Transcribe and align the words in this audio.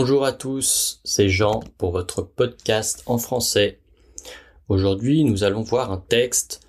Bonjour 0.00 0.24
à 0.24 0.30
tous, 0.30 1.00
c'est 1.02 1.28
Jean 1.28 1.58
pour 1.76 1.90
votre 1.90 2.22
podcast 2.22 3.02
en 3.06 3.18
français. 3.18 3.80
Aujourd'hui, 4.68 5.24
nous 5.24 5.42
allons 5.42 5.62
voir 5.62 5.90
un 5.90 5.96
texte 5.96 6.60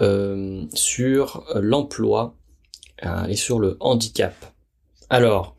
euh, 0.00 0.62
sur 0.72 1.44
l'emploi 1.56 2.36
euh, 3.04 3.24
et 3.24 3.34
sur 3.34 3.58
le 3.58 3.76
handicap. 3.80 4.36
Alors, 5.10 5.56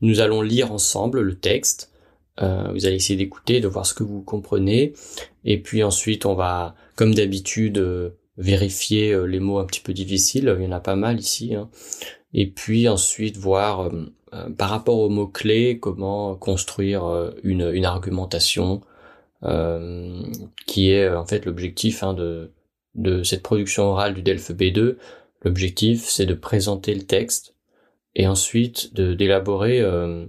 nous 0.00 0.20
allons 0.20 0.42
lire 0.42 0.70
ensemble 0.70 1.22
le 1.22 1.34
texte. 1.34 1.90
Euh, 2.40 2.70
vous 2.72 2.86
allez 2.86 2.94
essayer 2.94 3.16
d'écouter, 3.16 3.58
de 3.58 3.66
voir 3.66 3.84
ce 3.84 3.92
que 3.92 4.04
vous 4.04 4.22
comprenez. 4.22 4.92
Et 5.44 5.60
puis 5.60 5.82
ensuite, 5.82 6.24
on 6.24 6.36
va, 6.36 6.76
comme 6.94 7.16
d'habitude, 7.16 7.84
vérifier 8.36 9.26
les 9.26 9.40
mots 9.40 9.58
un 9.58 9.66
petit 9.66 9.80
peu 9.80 9.92
difficiles. 9.92 10.54
Il 10.56 10.64
y 10.64 10.68
en 10.68 10.72
a 10.72 10.78
pas 10.78 10.94
mal 10.94 11.18
ici. 11.18 11.52
Hein. 11.52 11.68
Et 12.32 12.50
puis 12.50 12.88
ensuite, 12.88 13.36
voir 13.36 13.90
euh, 14.32 14.48
par 14.56 14.70
rapport 14.70 14.98
aux 14.98 15.08
mots-clés, 15.08 15.78
comment 15.80 16.36
construire 16.36 17.04
euh, 17.04 17.30
une, 17.42 17.68
une 17.72 17.84
argumentation 17.84 18.80
euh, 19.42 20.22
qui 20.66 20.90
est 20.90 21.08
en 21.08 21.26
fait 21.26 21.44
l'objectif 21.46 22.02
hein, 22.02 22.14
de, 22.14 22.52
de 22.94 23.22
cette 23.22 23.42
production 23.42 23.84
orale 23.84 24.14
du 24.14 24.22
DELF 24.22 24.52
B2. 24.52 24.96
L'objectif, 25.42 26.04
c'est 26.04 26.26
de 26.26 26.34
présenter 26.34 26.94
le 26.94 27.02
texte 27.02 27.54
et 28.14 28.26
ensuite 28.28 28.94
d'élaborer 28.94 29.80
euh, 29.80 30.26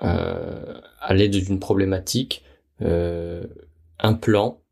à 0.00 1.14
l'aide 1.14 1.32
d'une 1.32 1.60
problématique 1.60 2.44
un 2.80 4.14
plan 4.14 4.62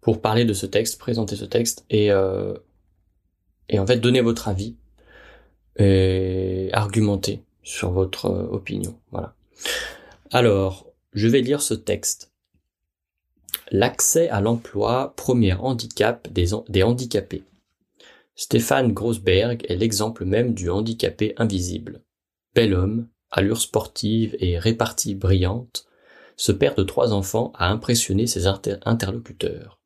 pour 0.00 0.20
parler 0.22 0.44
de 0.44 0.54
ce 0.54 0.66
texte, 0.66 0.98
présenter 0.98 1.36
ce 1.36 1.44
texte 1.44 1.84
et, 1.90 2.10
et 3.68 3.78
en 3.78 3.86
fait 3.86 3.98
donner 3.98 4.20
votre 4.20 4.48
avis 4.48 4.76
et 5.76 6.68
argumenter 6.72 7.42
sur 7.62 7.90
votre 7.90 8.26
euh, 8.26 8.46
opinion. 8.50 8.98
Voilà. 9.10 9.34
Alors, 10.30 10.86
je 11.12 11.28
vais 11.28 11.40
lire 11.40 11.62
ce 11.62 11.74
texte. 11.74 12.32
L'accès 13.70 14.28
à 14.28 14.40
l'emploi, 14.40 15.14
premier 15.16 15.54
handicap 15.54 16.28
des, 16.32 16.50
des 16.68 16.82
handicapés. 16.82 17.44
Stéphane 18.36 18.92
Grosberg 18.92 19.64
est 19.68 19.76
l'exemple 19.76 20.24
même 20.24 20.54
du 20.54 20.70
handicapé 20.70 21.34
invisible. 21.36 22.02
Bel 22.54 22.74
homme, 22.74 23.08
allure 23.30 23.60
sportive 23.60 24.36
et 24.38 24.58
répartie 24.58 25.14
brillante, 25.14 25.86
ce 26.36 26.52
père 26.52 26.74
de 26.74 26.82
trois 26.82 27.12
enfants 27.12 27.52
a 27.56 27.68
impressionné 27.68 28.26
ses 28.26 28.46
interlocuteurs. 28.46 29.78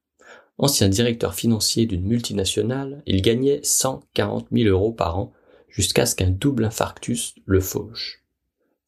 Ancien 0.58 0.88
directeur 0.88 1.34
financier 1.34 1.86
d'une 1.86 2.04
multinationale, 2.04 3.02
il 3.06 3.22
gagnait 3.22 3.60
140 3.62 4.48
000 4.50 4.68
euros 4.68 4.92
par 4.92 5.16
an 5.16 5.32
jusqu'à 5.68 6.04
ce 6.04 6.16
qu'un 6.16 6.30
double 6.30 6.64
infarctus 6.64 7.36
le 7.46 7.60
fauche. 7.60 8.24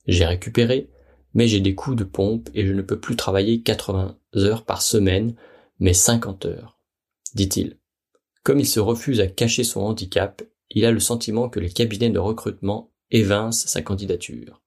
J'ai 0.07 0.25
récupéré, 0.25 0.91
mais 1.33 1.47
j'ai 1.47 1.61
des 1.61 1.77
coups 1.77 1.97
de 1.97 2.05
pompe 2.05 2.51
et 2.55 2.67
je 2.67 2.73
ne 2.73 2.83
peux 2.83 2.99
plus 2.99 3.15
travailler 3.15 3.63
80 3.63 4.19
heures 4.37 4.65
par 4.65 4.83
semaine, 4.83 5.35
mais 5.79 5.95
50 5.95 6.47
heures, 6.47 6.77
dit-il. 7.35 7.77
Comme 8.43 8.59
il 8.59 8.67
se 8.67 8.81
refuse 8.81 9.21
à 9.21 9.29
cacher 9.29 9.63
son 9.63 9.83
handicap, 9.83 10.43
il 10.71 10.85
a 10.85 10.91
le 10.91 11.01
sentiment 11.01 11.49
que 11.49 11.61
les 11.61 11.71
cabinets 11.71 12.11
de 12.11 12.19
recrutement 12.19 12.91
évincent 13.13 13.67
sa 13.67 13.83
candidature. 13.83 14.61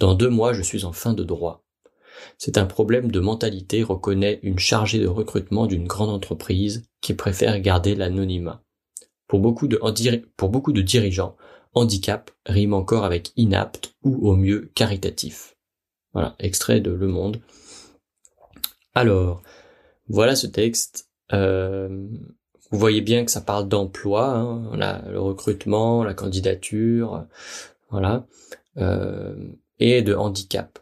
Dans 0.00 0.14
deux 0.14 0.30
mois, 0.30 0.52
je 0.52 0.62
suis 0.62 0.84
en 0.84 0.92
fin 0.92 1.12
de 1.12 1.24
droit. 1.24 1.65
C'est 2.38 2.58
un 2.58 2.66
problème 2.66 3.10
de 3.10 3.20
mentalité, 3.20 3.82
reconnaît 3.82 4.40
une 4.42 4.58
chargée 4.58 4.98
de 4.98 5.06
recrutement 5.06 5.66
d'une 5.66 5.86
grande 5.86 6.10
entreprise 6.10 6.84
qui 7.00 7.14
préfère 7.14 7.60
garder 7.60 7.94
l'anonymat. 7.94 8.62
Pour 9.26 9.40
beaucoup 9.40 9.66
de, 9.66 10.80
dirigeants, 10.80 11.36
handicap 11.74 12.30
rime 12.46 12.74
encore 12.74 13.04
avec 13.04 13.32
inapte 13.36 13.94
ou 14.02 14.28
au 14.28 14.36
mieux 14.36 14.70
caritatif. 14.74 15.56
Voilà, 16.12 16.34
extrait 16.38 16.80
de 16.80 16.90
Le 16.90 17.08
Monde. 17.08 17.40
Alors, 18.94 19.42
voilà 20.08 20.36
ce 20.36 20.46
texte. 20.46 21.10
Euh, 21.32 22.06
vous 22.70 22.78
voyez 22.78 23.00
bien 23.00 23.24
que 23.24 23.30
ça 23.30 23.40
parle 23.40 23.68
d'emploi, 23.68 24.28
hein, 24.28 25.02
le 25.08 25.20
recrutement, 25.20 26.02
la 26.02 26.14
candidature, 26.14 27.26
voilà, 27.90 28.26
euh, 28.78 29.36
et 29.78 30.02
de 30.02 30.14
handicap. 30.14 30.78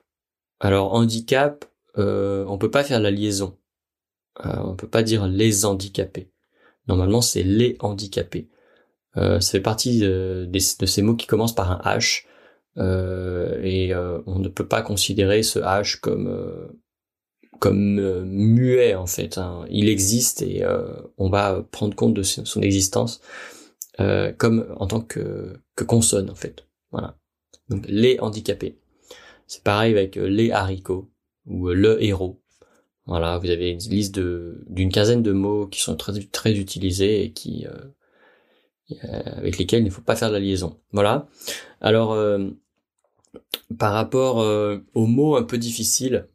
Alors 0.64 0.94
handicap, 0.94 1.66
euh, 1.98 2.46
on 2.48 2.56
peut 2.56 2.70
pas 2.70 2.84
faire 2.84 2.98
la 2.98 3.10
liaison. 3.10 3.58
Euh, 4.46 4.56
on 4.64 4.74
peut 4.74 4.88
pas 4.88 5.02
dire 5.02 5.28
les 5.28 5.66
handicapés. 5.66 6.30
Normalement, 6.88 7.20
c'est 7.20 7.42
les 7.42 7.76
handicapés. 7.80 8.48
Euh, 9.18 9.40
ça 9.40 9.52
fait 9.52 9.60
partie 9.60 10.00
de, 10.00 10.48
ces 10.58 11.02
mots 11.02 11.16
qui 11.16 11.26
commencent 11.26 11.54
par 11.54 11.70
un 11.70 11.98
H. 11.98 12.24
Euh, 12.78 13.60
et 13.62 13.92
euh, 13.92 14.22
on 14.24 14.38
ne 14.38 14.48
peut 14.48 14.66
pas 14.66 14.80
considérer 14.80 15.42
ce 15.42 15.58
H 15.58 16.00
comme 16.00 16.28
euh, 16.28 16.66
comme 17.60 18.24
muet 18.24 18.94
en 18.94 19.06
fait. 19.06 19.36
Hein. 19.36 19.66
Il 19.68 19.90
existe 19.90 20.40
et 20.40 20.64
on 21.18 21.28
va 21.28 21.62
prendre 21.72 21.94
compte 21.94 22.14
de 22.14 22.22
son 22.22 22.62
existence 22.62 23.20
comme 24.38 24.66
en 24.76 24.86
tant 24.86 25.02
que, 25.02 25.60
que 25.76 25.84
consonne 25.84 26.30
en 26.30 26.34
fait. 26.34 26.66
Voilà. 26.90 27.18
Donc 27.68 27.84
les 27.86 28.18
handicapés. 28.20 28.78
C'est 29.54 29.62
pareil 29.62 29.92
avec 29.92 30.16
les 30.16 30.50
haricots 30.50 31.12
ou 31.46 31.68
le 31.68 32.02
héros. 32.02 32.42
Voilà, 33.06 33.38
vous 33.38 33.50
avez 33.50 33.70
une 33.70 33.78
liste 33.78 34.18
d'une 34.18 34.90
quinzaine 34.90 35.22
de 35.22 35.30
mots 35.30 35.68
qui 35.68 35.78
sont 35.78 35.94
très 35.94 36.12
très 36.24 36.58
utilisés 36.58 37.22
et 37.22 37.32
qui 37.32 37.64
euh, 37.64 38.96
euh, 39.04 39.22
avec 39.36 39.58
lesquels 39.58 39.82
il 39.82 39.84
ne 39.84 39.90
faut 39.90 40.02
pas 40.02 40.16
faire 40.16 40.30
de 40.30 40.34
la 40.34 40.40
liaison. 40.40 40.80
Voilà. 40.90 41.28
Alors 41.80 42.14
euh, 42.14 42.50
par 43.78 43.92
rapport 43.92 44.38
aux 44.38 45.06
mots 45.06 45.36
un 45.36 45.44
peu 45.44 45.56
difficiles, 45.56 46.26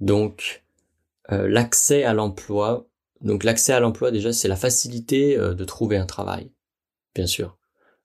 donc 0.00 0.62
l'accès 1.30 2.04
à 2.04 2.12
l'emploi. 2.12 2.86
Donc 3.22 3.42
l'accès 3.42 3.72
à 3.72 3.80
l'emploi 3.80 4.10
déjà 4.10 4.34
c'est 4.34 4.48
la 4.48 4.56
facilité 4.56 5.38
de 5.38 5.64
trouver 5.64 5.96
un 5.96 6.06
travail, 6.06 6.52
bien 7.14 7.26
sûr. 7.26 7.56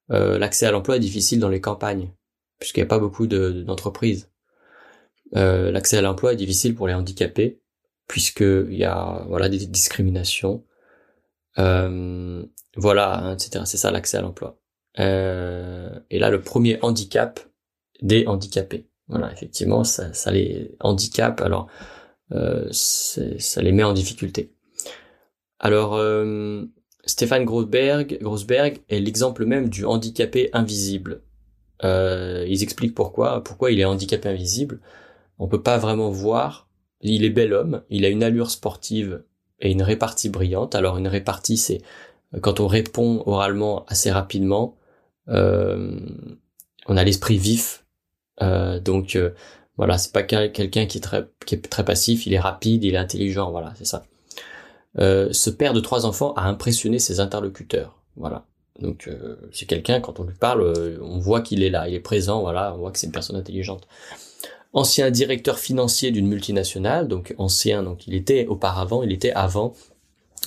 l'accès 0.07 0.65
à 0.65 0.71
l'emploi 0.71 0.95
est 0.95 1.01
difficile 1.01 1.39
dans 1.41 1.49
les 1.49 1.59
campagnes 1.59 2.13
puisqu'il 2.59 2.81
n'y 2.81 2.85
a 2.85 2.89
pas 2.89 2.99
beaucoup 2.99 3.27
d'entreprises. 3.27 4.29
Euh, 5.35 5.71
l'accès 5.71 5.97
à 5.97 6.01
l'emploi 6.01 6.33
est 6.33 6.37
difficile 6.37 6.75
pour 6.75 6.87
les 6.87 6.93
handicapés 6.93 7.59
puisqu'il 8.07 8.75
y 8.75 8.85
a 8.85 9.25
voilà 9.27 9.49
des 9.49 9.65
discriminations. 9.65 10.63
Euh, 11.57 12.45
voilà, 12.75 13.33
etc. 13.33 13.63
C'est 13.65 13.77
ça 13.77 13.91
l'accès 13.91 14.17
à 14.17 14.21
l'emploi. 14.21 14.59
Euh, 14.99 15.89
et 16.09 16.19
là, 16.19 16.29
le 16.29 16.41
premier 16.41 16.79
handicap 16.81 17.39
des 18.01 18.27
handicapés. 18.27 18.87
Voilà, 19.07 19.31
effectivement, 19.31 19.83
ça, 19.83 20.13
ça 20.13 20.31
les 20.31 20.75
handicape. 20.79 21.41
Alors, 21.41 21.67
euh, 22.31 22.67
ça 22.71 23.61
les 23.61 23.71
met 23.71 23.83
en 23.83 23.93
difficulté. 23.93 24.53
Alors, 25.59 25.95
euh, 25.95 26.63
Stéphane 27.05 27.45
Grosberg, 27.45 28.17
Grosberg 28.21 28.79
est 28.89 28.99
l'exemple 28.99 29.45
même 29.45 29.69
du 29.69 29.85
handicapé 29.85 30.49
invisible. 30.53 31.21
Euh, 31.83 32.45
ils 32.47 32.63
expliquent 32.63 32.95
pourquoi, 32.95 33.43
pourquoi 33.43 33.71
il 33.71 33.79
est 33.79 33.85
handicapé 33.85 34.29
invisible 34.29 34.79
on 35.39 35.47
peut 35.47 35.61
pas 35.61 35.77
vraiment 35.77 36.09
voir. 36.09 36.67
Il 37.01 37.23
est 37.23 37.29
bel 37.29 37.53
homme, 37.53 37.83
il 37.89 38.05
a 38.05 38.09
une 38.09 38.23
allure 38.23 38.49
sportive 38.49 39.23
et 39.59 39.71
une 39.71 39.83
répartie 39.83 40.29
brillante. 40.29 40.75
Alors 40.75 40.97
une 40.97 41.07
répartie, 41.07 41.57
c'est 41.57 41.81
euh, 42.33 42.39
quand 42.39 42.59
on 42.59 42.67
répond 42.67 43.23
oralement 43.25 43.85
assez 43.85 44.11
rapidement, 44.11 44.77
euh, 45.29 45.99
on 46.87 46.97
a 46.97 47.03
l'esprit 47.03 47.37
vif. 47.37 47.85
Euh, 48.41 48.79
donc 48.79 49.17
voilà, 49.77 49.97
c'est 49.97 50.13
pas 50.13 50.23
quelqu'un 50.23 50.85
qui 50.85 50.97
est 50.97 51.01
très 51.01 51.27
qui 51.45 51.55
est 51.55 51.61
très 51.61 51.85
passif. 51.85 52.25
Il 52.25 52.33
est 52.33 52.39
rapide, 52.39 52.83
il 52.83 52.95
est 52.95 52.97
intelligent. 52.97 53.51
Voilà, 53.51 53.73
c'est 53.75 53.85
ça. 53.85 54.05
ce 54.97 55.49
père 55.49 55.73
de 55.73 55.79
trois 55.81 56.05
enfants 56.05 56.33
a 56.33 56.43
impressionné 56.43 56.99
ses 56.99 57.19
interlocuteurs. 57.19 58.01
Voilà. 58.15 58.45
Donc 58.79 59.09
c'est 59.53 59.65
quelqu'un 59.65 60.01
quand 60.01 60.19
on 60.19 60.23
lui 60.23 60.35
parle, 60.35 60.99
on 61.01 61.17
voit 61.17 61.41
qu'il 61.41 61.63
est 61.63 61.69
là, 61.69 61.87
il 61.87 61.93
est 61.93 61.99
présent. 61.99 62.41
Voilà, 62.41 62.73
on 62.75 62.79
voit 62.79 62.91
que 62.91 62.99
c'est 62.99 63.07
une 63.07 63.13
personne 63.13 63.37
intelligente 63.37 63.87
ancien 64.75 65.09
directeur 65.09 65.57
financier 65.57 66.11
d'une 66.11 66.27
multinationale, 66.27 67.07
donc 67.07 67.33
ancien, 67.37 67.81
donc 67.81 68.07
il 68.07 68.13
était 68.13 68.45
auparavant, 68.45 69.01
il 69.01 69.11
était 69.11 69.31
avant 69.31 69.73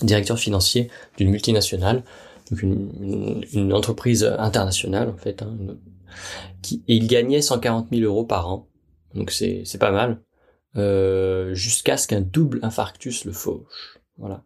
directeur 0.02 0.38
financier 0.38 0.90
d'une 1.16 1.30
multinationale, 1.30 2.04
donc 2.50 2.62
une, 2.62 3.72
entreprise 3.72 4.24
internationale 4.38 5.08
en 5.08 5.16
fait, 5.16 5.42
hein, 5.42 5.56
qui, 6.62 6.84
et 6.88 6.96
il 6.96 7.08
gagnait 7.08 7.40
140 7.40 7.88
000 7.90 8.02
euros 8.02 8.24
par 8.24 8.48
an, 8.48 8.68
donc 9.14 9.30
c'est 9.30 9.62
c'est 9.64 9.78
pas 9.78 9.90
mal, 9.90 10.20
euh, 10.76 11.54
jusqu'à 11.54 11.96
ce 11.96 12.06
qu'un 12.06 12.20
double 12.20 12.60
infarctus 12.62 13.24
le 13.24 13.32
fauche, 13.32 13.98
voilà. 14.18 14.44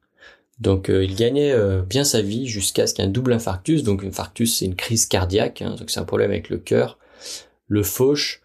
Donc 0.62 0.90
euh, 0.90 1.02
il 1.04 1.16
gagnait 1.16 1.50
euh, 1.50 1.82
bien 1.82 2.04
sa 2.04 2.22
vie 2.22 2.46
jusqu'à 2.46 2.86
ce 2.86 2.94
qu'un 2.94 3.08
double 3.08 3.32
infarctus, 3.32 3.82
donc 3.82 4.04
infarctus 4.04 4.58
c'est 4.58 4.64
une 4.64 4.76
crise 4.76 5.06
cardiaque, 5.06 5.60
hein, 5.60 5.74
donc 5.76 5.90
c'est 5.90 5.98
un 5.98 6.04
problème 6.04 6.30
avec 6.30 6.50
le 6.50 6.58
cœur, 6.58 6.98
le 7.66 7.82
fauche 7.82 8.42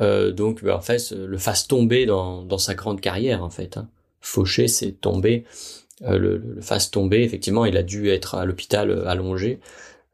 euh, 0.00 0.32
donc 0.32 0.64
bah, 0.64 0.74
en 0.74 0.80
fait 0.80 1.10
le 1.10 1.36
fasse 1.36 1.68
tomber 1.68 2.06
dans, 2.06 2.42
dans 2.42 2.56
sa 2.56 2.74
grande 2.74 3.02
carrière 3.02 3.44
en 3.44 3.50
fait. 3.50 3.76
Hein. 3.76 3.90
Faucher, 4.22 4.68
c'est 4.68 4.92
tomber, 4.92 5.44
le, 6.00 6.38
le, 6.38 6.60
fasse 6.62 6.90
tomber. 6.90 7.22
Effectivement, 7.22 7.66
il 7.66 7.76
a 7.76 7.82
dû 7.82 8.08
être 8.08 8.34
à 8.34 8.44
l'hôpital 8.46 9.06
allongé 9.06 9.60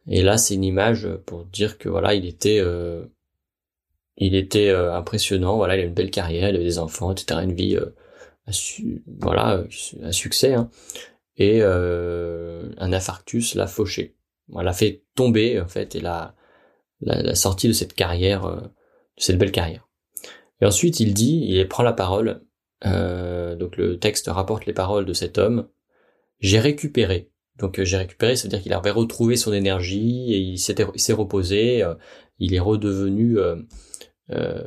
Et 0.09 0.23
là, 0.23 0.39
c'est 0.39 0.55
une 0.55 0.65
image 0.65 1.09
pour 1.27 1.45
dire 1.45 1.77
que 1.77 1.89
voilà, 1.89 2.15
il 2.15 2.25
était, 2.25 2.63
il 4.17 4.37
était 4.37 4.71
impressionnant. 4.71 5.57
Voilà, 5.57 5.77
il 5.77 5.81
a 5.81 5.85
une 5.85 5.95
belle 5.95 6.13
carrière, 6.13 6.51
il 6.51 6.55
avait 6.55 6.65
des 6.65 6.79
enfants, 6.79 7.11
etc. 7.11 7.41
Une 7.43 7.55
vie, 7.55 7.77
à 7.77 8.51
voilà, 9.19 9.65
un 10.01 10.13
succès. 10.13 10.55
Hein. 10.55 10.71
Et 11.39 11.63
un 11.63 12.93
infarctus 12.93 13.55
l'a 13.55 13.67
fauché. 13.67 14.17
Voilà, 14.49 14.73
fait 14.73 15.03
tomber 15.15 15.61
en 15.61 15.69
fait 15.69 15.95
et 15.95 16.01
l'a, 16.01 16.35
la, 17.01 17.35
sortie 17.35 17.69
de 17.69 17.73
cette 17.73 17.95
carrière, 17.95 18.47
de 18.47 18.71
cette 19.17 19.39
belle 19.39 19.53
carrière. 19.53 19.89
Et 20.61 20.67
ensuite, 20.67 21.01
il 21.01 21.13
dit, 21.13 21.45
il 21.49 21.69
prend 21.69 21.83
la 21.83 21.93
parole. 21.93 22.43
donc 22.83 23.77
le 23.77 23.99
texte 23.99 24.29
rapporte 24.29 24.67
les 24.67 24.73
paroles 24.73 25.05
de 25.05 25.13
cet 25.13 25.37
homme. 25.37 25.69
J'ai 26.41 26.59
récupéré 26.61 27.31
donc 27.59 27.79
euh, 27.79 27.85
j'ai 27.85 27.97
récupéré, 27.97 28.37
c'est-à-dire 28.37 28.63
qu'il 28.63 28.73
avait 28.73 28.91
retrouvé 28.91 29.37
son 29.37 29.53
énergie 29.53 30.33
et 30.33 30.39
il 30.39 30.59
s'est 30.59 31.13
reposé, 31.13 31.83
euh, 31.83 31.95
il 32.39 32.55
est 32.55 32.61
redevenu 32.61 33.39
euh, 33.39 34.63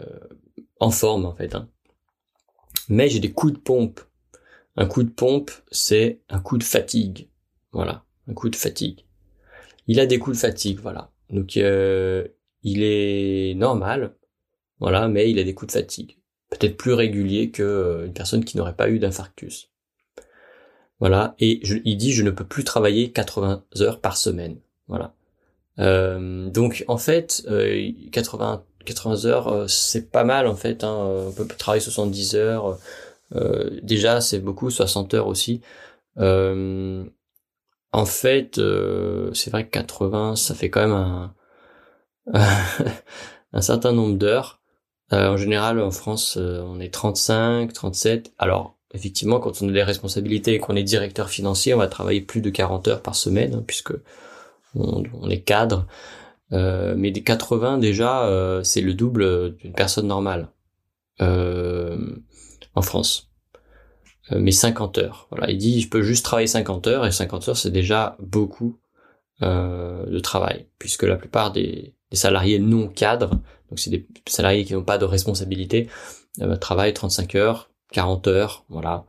en 0.80 0.89
forme 0.89 1.25
en 1.25 1.36
fait. 1.36 1.56
Hein. 1.56 1.69
Mais 2.88 3.10
j'ai 3.10 3.19
des 3.19 3.31
coups 3.31 3.54
de 3.54 3.60
pompe. 3.60 4.01
Un 4.75 4.86
coup 4.86 5.04
de 5.04 5.10
pompe, 5.10 5.51
c'est 5.71 6.19
un 6.30 6.39
coup 6.39 6.57
de 6.57 6.63
fatigue. 6.63 7.27
Voilà, 7.71 8.04
un 8.27 8.33
coup 8.33 8.50
de 8.50 8.56
fatigue. 8.56 9.06
Il 9.88 10.00
a 10.00 10.06
des 10.06 10.19
coups 10.19 10.38
de 10.38 10.42
fatigue, 10.42 10.80
voilà. 10.80 11.12
Donc 11.30 11.56
il 11.56 12.83
est 12.83 13.56
normal, 13.56 14.16
voilà, 14.80 15.07
mais 15.07 15.30
il 15.30 15.39
a 15.39 15.44
des 15.44 15.54
coups 15.54 15.74
de 15.74 15.80
fatigue. 15.80 16.18
Peut-être 16.50 16.77
plus 16.77 16.94
réguliers 16.94 17.51
qu'une 17.51 18.13
personne 18.13 18.45
qui 18.45 18.57
n'aurait 18.57 18.75
pas 18.75 18.89
eu 18.89 19.00
d'infarctus. 19.00 19.69
Voilà, 21.00 21.36
et 21.39 21.62
il 21.86 21.98
dit 21.98 22.12
je 22.12 22.24
ne 22.24 22.31
peux 22.31 22.45
plus 22.45 22.63
travailler 22.63 23.12
80 23.12 23.63
heures 23.80 24.01
par 24.01 24.18
semaine. 24.18 24.57
Voilà. 24.88 25.13
Euh, 25.80 26.50
donc 26.50 26.83
en 26.88 26.98
fait, 26.98 27.44
80 28.12 28.54
euh, 28.54 28.57
80 28.86 29.25
heures, 29.25 29.48
euh, 29.48 29.68
c'est 29.68 30.12
pas 30.12 30.24
mal 30.24 30.48
en 30.48 30.56
fait. 30.56 30.83
Hein. 30.83 31.25
On 31.27 31.31
peut 31.31 31.48
travailler 31.48 31.81
70 31.81 32.36
heures. 32.36 32.77
Déjà, 33.83 34.21
c'est 34.21 34.39
beaucoup. 34.39 34.69
60 34.69 35.13
heures 35.13 35.27
aussi. 35.27 35.61
en 36.17 37.05
fait, 38.05 38.61
c'est 39.33 39.49
vrai 39.51 39.65
que 39.65 39.71
80, 39.71 40.35
ça 40.35 40.55
fait 40.55 40.69
quand 40.69 40.81
même 40.81 40.91
un, 40.91 41.33
un 43.53 43.61
certain 43.61 43.91
nombre 43.91 44.17
d'heures. 44.17 44.61
en 45.11 45.37
général, 45.37 45.79
en 45.79 45.91
France, 45.91 46.37
on 46.37 46.79
est 46.79 46.93
35, 46.93 47.73
37. 47.73 48.33
Alors, 48.37 48.79
effectivement, 48.93 49.39
quand 49.39 49.61
on 49.61 49.69
a 49.69 49.71
des 49.71 49.83
responsabilités 49.83 50.55
et 50.55 50.59
qu'on 50.59 50.75
est 50.75 50.83
directeur 50.83 51.29
financier, 51.29 51.73
on 51.73 51.77
va 51.77 51.87
travailler 51.87 52.21
plus 52.21 52.41
de 52.41 52.49
40 52.49 52.87
heures 52.87 53.01
par 53.01 53.15
semaine, 53.15 53.55
hein, 53.55 53.63
puisque 53.65 53.93
on, 54.75 55.29
est 55.29 55.41
cadre. 55.41 55.87
Euh, 56.51 56.95
mais 56.97 57.11
des 57.11 57.23
80 57.23 57.77
déjà, 57.77 58.25
euh, 58.25 58.63
c'est 58.63 58.81
le 58.81 58.93
double 58.93 59.55
d'une 59.57 59.73
personne 59.73 60.07
normale 60.07 60.49
euh, 61.21 61.97
en 62.79 62.81
France. 62.81 63.31
mais 64.31 64.51
50 64.51 64.97
heures. 64.97 65.27
Voilà, 65.31 65.49
il 65.51 65.57
dit 65.57 65.81
je 65.81 65.89
peux 65.89 66.01
juste 66.01 66.25
travailler 66.25 66.47
50 66.47 66.87
heures 66.87 67.05
et 67.05 67.11
50 67.11 67.49
heures 67.49 67.57
c'est 67.57 67.71
déjà 67.71 68.15
beaucoup 68.19 68.79
de 69.41 70.19
travail, 70.19 70.67
puisque 70.79 71.03
la 71.03 71.15
plupart 71.15 71.51
des, 71.51 71.95
salariés 72.11 72.59
non 72.59 72.87
cadres, 72.87 73.39
donc 73.69 73.79
c'est 73.79 73.89
des 73.89 74.07
salariés 74.27 74.65
qui 74.65 74.73
n'ont 74.73 74.83
pas 74.83 74.97
de 74.97 75.05
responsabilité, 75.05 75.87
travaillent 76.59 76.93
35 76.93 77.35
heures 77.35 77.69
40 77.91 78.27
heures, 78.27 78.65
voilà. 78.69 79.05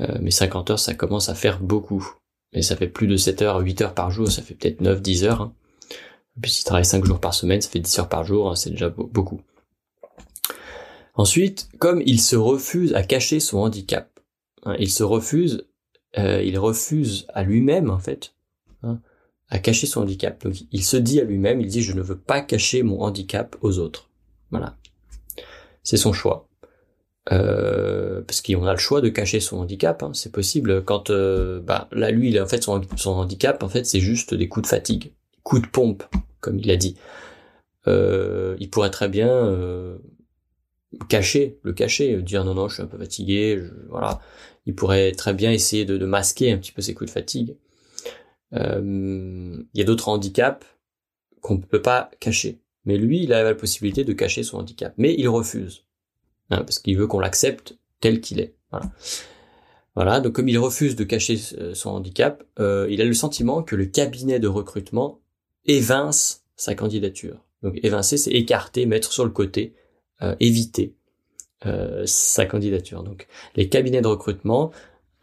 Euh, 0.00 0.18
mais 0.20 0.30
50 0.30 0.70
heures, 0.70 0.78
ça 0.78 0.94
commence 0.94 1.28
à 1.28 1.34
faire 1.34 1.60
beaucoup. 1.60 2.16
Mais 2.52 2.62
ça 2.62 2.76
fait 2.76 2.88
plus 2.88 3.06
de 3.06 3.16
7 3.16 3.42
heures, 3.42 3.58
8 3.58 3.82
heures 3.82 3.94
par 3.94 4.10
jour, 4.10 4.30
ça 4.30 4.42
fait 4.42 4.54
peut-être 4.54 4.80
9, 4.80 5.02
10 5.02 5.24
heures. 5.24 5.52
Puis 6.40 6.50
s'il 6.50 6.64
travaille 6.64 6.84
5 6.84 7.04
jours 7.04 7.20
par 7.20 7.34
semaine, 7.34 7.60
ça 7.60 7.68
fait 7.68 7.80
10 7.80 7.98
heures 8.00 8.08
par 8.08 8.24
jour, 8.24 8.50
hein, 8.50 8.56
c'est 8.56 8.70
déjà 8.70 8.88
beaucoup. 8.88 9.40
Ensuite, 11.14 11.68
comme 11.78 12.02
il 12.04 12.20
se 12.20 12.34
refuse 12.34 12.92
à 12.94 13.04
cacher 13.04 13.38
son 13.38 13.58
handicap, 13.58 14.18
hein, 14.64 14.74
il 14.80 14.90
se 14.90 15.04
refuse, 15.04 15.66
euh, 16.18 16.42
il 16.42 16.58
refuse 16.58 17.26
à 17.32 17.44
lui-même 17.44 17.88
en 17.88 18.00
fait, 18.00 18.34
hein, 18.82 19.00
à 19.48 19.60
cacher 19.60 19.86
son 19.86 20.02
handicap. 20.02 20.42
Donc 20.42 20.54
il 20.72 20.84
se 20.84 20.96
dit 20.96 21.20
à 21.20 21.24
lui-même, 21.24 21.60
il 21.60 21.68
dit 21.68 21.82
je 21.82 21.92
ne 21.92 22.02
veux 22.02 22.18
pas 22.18 22.40
cacher 22.40 22.82
mon 22.82 23.00
handicap 23.00 23.56
aux 23.60 23.78
autres. 23.78 24.10
Voilà. 24.50 24.76
C'est 25.84 25.96
son 25.96 26.12
choix. 26.12 26.48
Euh, 27.32 28.20
parce 28.22 28.42
qu'on 28.42 28.66
a 28.66 28.72
le 28.72 28.78
choix 28.78 29.00
de 29.00 29.08
cacher 29.08 29.40
son 29.40 29.58
handicap, 29.58 30.02
hein, 30.02 30.10
c'est 30.14 30.32
possible. 30.32 30.84
Quand 30.84 31.10
euh, 31.10 31.60
bah, 31.60 31.88
là, 31.92 32.10
lui, 32.10 32.30
il 32.30 32.38
a, 32.38 32.42
en 32.42 32.46
fait 32.46 32.62
son, 32.64 32.82
handicap, 33.06 33.62
en 33.62 33.68
fait, 33.68 33.84
c'est 33.84 34.00
juste 34.00 34.34
des 34.34 34.48
coups 34.48 34.64
de 34.64 34.68
fatigue, 34.68 35.12
coups 35.44 35.62
de 35.62 35.68
pompe, 35.68 36.02
comme 36.40 36.58
il 36.58 36.70
a 36.72 36.76
dit. 36.76 36.96
Il 37.86 38.68
pourrait 38.70 38.90
très 38.90 39.08
bien 39.08 39.54
cacher, 41.08 41.58
le 41.62 41.72
cacher, 41.72 42.20
dire 42.22 42.44
non 42.44 42.54
non, 42.54 42.68
je 42.68 42.74
suis 42.74 42.82
un 42.82 42.86
peu 42.86 42.98
fatigué, 42.98 43.62
voilà. 43.88 44.20
Il 44.66 44.74
pourrait 44.74 45.12
très 45.12 45.34
bien 45.34 45.52
essayer 45.52 45.84
de, 45.84 46.04
masquer 46.06 46.50
un 46.50 46.58
petit 46.58 46.72
peu 46.72 46.80
ses 46.80 46.94
coups 46.94 47.10
de 47.10 47.14
fatigue. 47.14 47.56
Il 48.52 49.66
y 49.74 49.80
a 49.80 49.84
d'autres 49.84 50.08
handicaps 50.08 50.66
qu'on 51.40 51.56
ne 51.56 51.62
peut 51.62 51.82
pas 51.82 52.10
cacher, 52.20 52.60
mais 52.84 52.96
lui, 52.96 53.22
il 53.22 53.32
a 53.32 53.42
la 53.42 53.54
possibilité 53.54 54.04
de 54.04 54.12
cacher 54.12 54.42
son 54.42 54.58
handicap, 54.58 54.94
mais 54.96 55.14
il 55.18 55.28
refuse. 55.28 55.84
Hein, 56.50 56.58
parce 56.58 56.78
qu'il 56.78 56.96
veut 56.96 57.06
qu'on 57.06 57.20
l'accepte 57.20 57.76
tel 58.00 58.20
qu'il 58.20 58.40
est. 58.40 58.54
Voilà. 58.70 58.90
Voilà, 59.94 60.20
donc 60.20 60.32
comme 60.32 60.48
il 60.48 60.58
refuse 60.58 60.96
de 60.96 61.04
cacher 61.04 61.36
son 61.36 61.90
handicap, 61.90 62.42
euh, 62.58 62.88
il 62.90 63.00
a 63.00 63.04
le 63.04 63.14
sentiment 63.14 63.62
que 63.62 63.76
le 63.76 63.86
cabinet 63.86 64.40
de 64.40 64.48
recrutement 64.48 65.20
évince 65.66 66.44
sa 66.56 66.74
candidature. 66.74 67.44
Donc 67.62 67.78
évincer, 67.82 68.16
c'est 68.16 68.32
écarter, 68.32 68.86
mettre 68.86 69.12
sur 69.12 69.24
le 69.24 69.30
côté, 69.30 69.74
euh, 70.22 70.34
éviter 70.40 70.94
euh, 71.66 72.02
sa 72.06 72.46
candidature. 72.46 73.02
Donc 73.02 73.26
les 73.56 73.68
cabinets 73.68 74.02
de 74.02 74.06
recrutement 74.06 74.70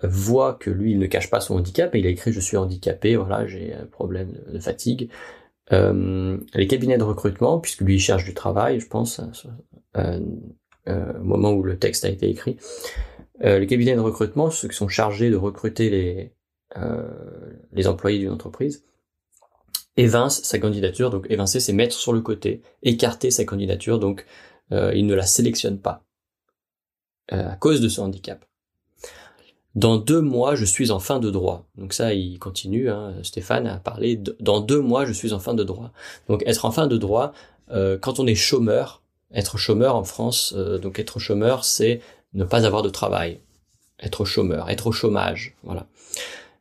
voient 0.04 0.56
que 0.56 0.72
lui, 0.72 0.92
il 0.92 1.00
ne 1.00 1.06
cache 1.06 1.30
pas 1.30 1.42
son 1.42 1.56
handicap, 1.56 1.94
et 1.94 2.00
il 2.00 2.08
a 2.08 2.10
écrit 2.10 2.34
je 2.34 2.40
suis 2.40 2.58
handicapé, 2.58 3.16
voilà, 3.16 3.46
j'ai 3.46 3.74
un 3.74 3.86
problème 3.86 4.34
de, 4.52 4.60
fatigue. 4.60 5.10
les 5.70 6.68
cabinets 6.68 6.98
de 6.98 7.04
recrutement, 7.04 7.60
puisque 7.60 7.82
lui 7.82 7.96
il 7.96 8.00
cherche 8.00 8.24
du 8.24 8.34
travail, 8.34 8.80
je 8.80 8.88
pense, 8.88 9.22
euh, 10.88 11.14
au 11.20 11.24
moment 11.24 11.52
où 11.52 11.62
le 11.62 11.78
texte 11.78 12.06
a 12.06 12.10
été 12.10 12.28
écrit. 12.28 12.58
Euh, 13.44 13.60
les 13.60 13.68
cabinets 13.68 13.96
de 13.96 14.00
recrutement, 14.00 14.50
ceux 14.50 14.68
qui 14.68 14.76
sont 14.76 14.88
chargés 14.88 15.30
de 15.30 15.36
recruter 15.36 15.90
les, 15.90 16.34
euh, 16.78 17.08
les 17.72 17.88
employés 17.88 18.20
d'une 18.20 18.32
entreprise, 18.32 18.84
évince 19.96 20.42
sa 20.42 20.58
candidature. 20.58 21.12
Donc 21.12 21.28
évincer, 21.30 21.60
c'est 21.60 21.74
mettre 21.74 21.94
sur 21.94 22.14
le 22.14 22.22
côté, 22.22 22.62
écarter 22.82 23.30
sa 23.30 23.46
candidature. 23.46 24.00
Donc 24.00 24.26
euh, 24.72 24.94
il 24.96 25.06
ne 25.06 25.16
la 25.16 25.26
sélectionne 25.26 25.80
pas 25.80 26.04
à 27.30 27.56
cause 27.56 27.80
de 27.80 27.88
son 27.88 28.04
handicap. 28.04 28.46
Dans 29.76 29.96
deux 29.96 30.20
mois, 30.20 30.56
je 30.56 30.66
suis 30.66 30.92
en 30.92 31.00
fin 31.00 31.20
de 31.20 31.32
droit. 31.32 31.66
Donc 31.78 31.94
ça, 31.94 32.14
il 32.14 32.40
continue, 32.40 32.90
hein, 32.90 33.16
Stéphane 33.24 33.68
a 33.68 33.78
parlé, 33.78 34.22
dans 34.40 34.60
deux 34.60 34.82
mois, 34.82 35.06
je 35.06 35.14
suis 35.14 35.32
en 35.32 35.40
fin 35.40 35.54
de 35.54 35.64
droit. 35.64 35.92
Donc 36.28 36.44
être 36.46 36.66
en 36.66 36.72
fin 36.72 36.88
de 36.88 36.98
droit, 36.98 37.32
euh, 37.72 37.98
quand 37.98 38.20
on 38.20 38.28
est 38.28 38.36
chômeur, 38.36 39.02
être 39.34 39.58
chômeur 39.58 39.96
en 39.96 40.04
France, 40.04 40.54
euh, 40.58 40.78
donc 40.78 41.00
être 41.00 41.20
chômeur, 41.20 41.64
c'est 41.64 42.02
ne 42.34 42.44
pas 42.44 42.66
avoir 42.66 42.82
de 42.82 42.90
travail. 42.90 43.40
Être 44.00 44.26
chômeur, 44.26 44.70
être 44.70 44.88
au 44.88 44.92
chômage, 44.92 45.56
voilà. 45.64 45.88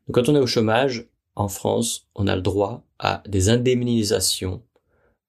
Donc 0.06 0.14
quand 0.14 0.28
on 0.28 0.36
est 0.36 0.40
au 0.40 0.46
chômage, 0.46 1.08
en 1.34 1.48
France, 1.48 2.06
on 2.14 2.28
a 2.28 2.36
le 2.36 2.42
droit 2.42 2.82
à 3.00 3.22
des 3.26 3.48
indemnisations, 3.48 4.62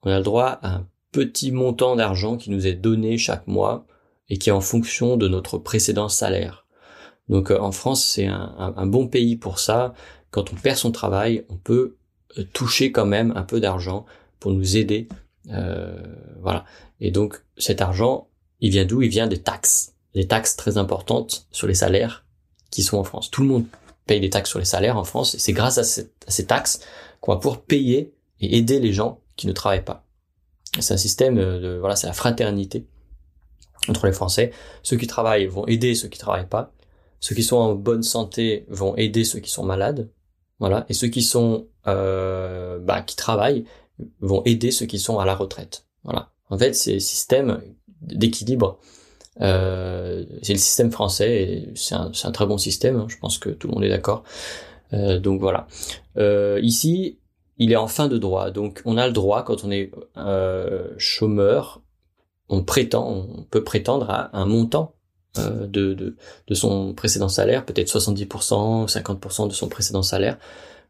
on 0.04 0.12
a 0.12 0.18
le 0.18 0.24
droit 0.24 0.60
à 0.62 0.76
un 0.76 0.88
petit 1.12 1.52
montant 1.52 1.96
d'argent 1.96 2.38
qui 2.38 2.50
nous 2.50 2.68
est 2.68 2.74
donné 2.74 3.18
chaque 3.18 3.48
mois 3.48 3.86
et 4.30 4.38
qui 4.38 4.50
est 4.50 4.54
en 4.54 4.62
fonction 4.62 5.18
de 5.18 5.28
notre 5.28 5.58
précédent 5.58 6.10
salaire. 6.10 6.66
Donc 7.30 7.52
euh, 7.52 7.60
en 7.60 7.72
France, 7.72 8.04
c'est 8.04 8.28
un, 8.28 8.86
bon 8.86 9.08
pays 9.08 9.36
pour 9.36 9.60
ça. 9.60 9.94
Quand 10.32 10.52
on 10.54 10.56
perd 10.56 10.78
son 10.78 10.92
travail, 10.92 11.46
on 11.50 11.58
peut 11.58 11.98
euh, 12.38 12.44
toucher 12.54 12.92
quand 12.92 13.06
même 13.06 13.34
un 13.36 13.44
peu 13.44 13.60
d'argent 13.60 14.06
pour 14.40 14.52
nous 14.52 14.78
aider. 14.78 15.08
Euh, 15.50 16.02
voilà. 16.42 16.66
Et 17.00 17.12
donc 17.12 17.42
cet 17.58 17.82
argent, 17.82 18.28
il 18.60 18.72
vient 18.72 18.86
d'où? 18.86 19.02
Il 19.02 19.10
vient 19.10 19.28
des 19.28 19.42
taxes, 19.42 19.94
des 20.14 20.28
taxes 20.28 20.56
très 20.56 20.78
importantes 20.78 21.48
sur 21.52 21.68
les 21.68 21.74
salaires 21.74 22.26
qui 22.70 22.84
sont 22.84 22.98
en 22.98 23.04
France. 23.04 23.30
Tout 23.32 23.42
le 23.42 23.48
monde 23.48 23.66
paye 24.06 24.20
des 24.20 24.30
taxes 24.30 24.50
sur 24.50 24.60
les 24.60 24.66
salaires 24.66 24.98
en 24.98 25.04
France, 25.04 25.36
et 25.36 25.40
c'est 25.40 25.54
grâce 25.54 25.78
à, 25.78 25.84
ces 25.84 26.46
taxes 26.46 26.82
qu'on 27.20 27.34
va 27.34 27.38
pouvoir 27.38 27.62
payer 27.62 28.14
et 28.40 28.58
aider 28.58 28.80
les 28.80 28.94
gens 28.94 29.20
qui 29.36 29.48
ne 29.48 29.52
travaillent 29.52 29.86
pas. 29.86 30.06
C'est 30.80 30.94
un 30.94 30.98
système 30.98 31.36
de 31.36 31.78
voilà, 31.80 31.96
c'est 31.96 32.08
la 32.08 32.14
fraternité 32.14 32.86
entre 33.88 34.06
les 34.06 34.14
Français. 34.14 34.52
Ceux 34.84 34.98
qui 34.98 35.08
travaillent 35.08 35.48
vont 35.48 35.66
aider 35.68 35.96
ceux 35.96 36.08
qui 36.08 36.20
travaillent 36.20 36.48
pas. 36.48 36.72
Ceux 37.20 37.36
qui 37.36 37.44
sont 37.44 37.58
en 37.58 37.76
bonne 37.76 38.04
santé 38.04 38.66
vont 38.70 38.96
aider 38.96 39.24
ceux 39.24 39.40
qui 39.40 39.52
sont 39.52 39.64
malades. 39.64 40.10
Voilà. 40.60 40.86
Et 40.90 40.94
ceux 40.94 41.08
qui 41.08 41.22
sont 41.22 41.68
euh, 41.88 42.80
bah, 42.80 43.02
qui 43.02 43.16
travaillent 43.16 43.66
vont 44.22 44.44
aider 44.46 44.72
ceux 44.72 44.86
qui 44.86 45.00
sont 45.00 45.20
à 45.20 45.26
la 45.26 45.36
retraite. 45.36 45.86
Voilà. 46.04 46.32
En 46.50 46.58
fait, 46.58 46.74
c'est 46.74 46.94
le 46.94 47.00
système 47.00 47.62
d'équilibre. 48.02 48.80
Euh, 49.42 50.26
c'est 50.42 50.54
le 50.54 50.60
système 50.60 50.92
français 50.92 51.44
et 51.44 51.70
c'est 51.76 51.96
un, 51.96 52.12
un, 52.24 52.32
très 52.32 52.46
bon 52.46 52.58
système. 52.58 52.98
Hein. 52.98 53.08
je 53.10 53.18
pense 53.18 53.38
que 53.38 53.50
tout 53.50 53.68
le 53.68 53.74
monde 53.74 53.84
est 53.84 53.90
d'accord. 53.90 54.24
Euh, 54.94 55.20
donc 55.20 55.40
voilà. 55.40 55.68
Euh, 56.18 56.60
ici, 56.62 57.18
il 57.62 57.72
est 57.72 57.76
en 57.76 57.88
fin 57.88 58.08
de 58.08 58.18
droit. 58.18 58.50
Donc 58.50 58.82
on 58.86 58.98
a 58.98 59.06
le 59.06 59.14
droit, 59.14 59.44
quand 59.44 59.64
on 59.64 59.70
est 59.70 59.92
euh, 60.18 60.88
chômeur, 60.98 61.84
on 62.50 62.64
prétend, 62.64 63.08
on 63.08 63.44
peut 63.44 63.64
prétendre 63.64 64.10
à 64.10 64.36
un 64.36 64.46
montant 64.46 64.96
euh, 65.38 65.68
de, 65.68 65.94
de, 65.94 66.16
de, 66.48 66.54
son 66.56 66.96
précédent 66.96 67.30
salaire, 67.30 67.64
peut-être 67.64 67.88
70%, 67.88 68.92
50% 68.92 69.48
de 69.48 69.54
son 69.54 69.70
précédent 69.70 70.02
salaire, 70.02 70.40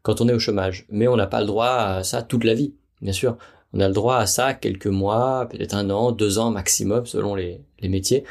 quand 0.00 0.22
on 0.22 0.28
est 0.28 0.32
au 0.32 0.38
chômage. 0.38 0.86
Mais 0.88 1.08
on 1.08 1.16
n'a 1.16 1.26
pas 1.26 1.42
le 1.42 1.46
droit 1.46 1.68
à 1.68 2.04
ça 2.04 2.22
toute 2.22 2.44
la 2.44 2.54
vie, 2.54 2.72
bien 3.02 3.12
sûr. 3.12 3.36
On 3.74 3.80
a 3.80 3.86
le 3.86 3.94
droit 3.94 4.16
à 4.16 4.24
ça 4.24 4.54
quelques 4.54 4.86
mois, 4.86 5.46
peut-être 5.50 5.74
un 5.74 5.90
an, 5.90 6.10
deux 6.10 6.38
ans 6.38 6.50
maximum, 6.50 7.04
selon 7.04 7.34
les, 7.34 7.60
les 7.80 7.90
métiers. 7.90 8.24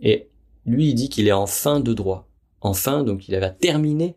Et 0.00 0.28
lui, 0.64 0.90
il 0.90 0.94
dit 0.94 1.08
qu'il 1.08 1.26
est 1.26 1.32
en 1.32 1.46
fin 1.46 1.80
de 1.80 1.92
droit. 1.92 2.28
En 2.60 2.72
fin, 2.72 3.02
donc 3.02 3.28
il 3.28 3.36
va 3.36 3.50
terminer 3.50 4.16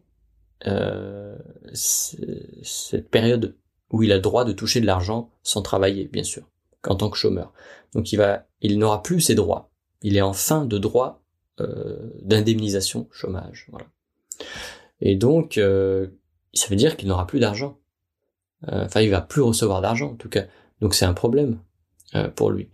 euh, 0.66 1.38
cette 1.74 3.10
période 3.10 3.56
où 3.92 4.04
il 4.04 4.12
a 4.12 4.16
le 4.16 4.22
droit 4.22 4.44
de 4.44 4.54
toucher 4.54 4.82
de 4.82 4.86
l'argent 4.86 5.30
sans 5.44 5.62
travailler, 5.62 6.06
bien 6.06 6.24
sûr, 6.24 6.44
en 6.88 6.96
tant 6.96 7.10
que 7.10 7.18
chômeur. 7.18 7.54
Donc 7.94 8.12
il 8.12 8.18
va, 8.18 8.48
il 8.62 8.80
n'aura 8.80 9.04
plus 9.04 9.22
ses 9.22 9.36
droits. 9.36 9.70
Il 10.02 10.18
est 10.18 10.22
en 10.22 10.34
fin 10.34 10.66
de 10.66 10.78
droit 10.78 11.22
euh, 11.60 12.12
d'indemnisation 12.22 13.08
chômage. 13.12 13.70
Et 15.00 15.16
donc, 15.16 15.58
euh, 15.58 16.08
ça 16.54 16.68
veut 16.70 16.76
dire 16.76 16.98
qu'il 16.98 17.08
n'aura 17.08 17.28
plus 17.28 17.40
d'argent. 17.40 17.78
Enfin, 18.68 19.02
il 19.02 19.12
va 19.12 19.22
plus 19.22 19.44
recevoir 19.44 19.82
d'argent 19.82 20.14
en 20.14 20.16
tout 20.16 20.30
cas. 20.30 20.46
Donc 20.82 20.96
c'est 20.96 21.06
un 21.06 21.14
problème 21.14 21.60
pour 22.36 22.50
lui. 22.50 22.70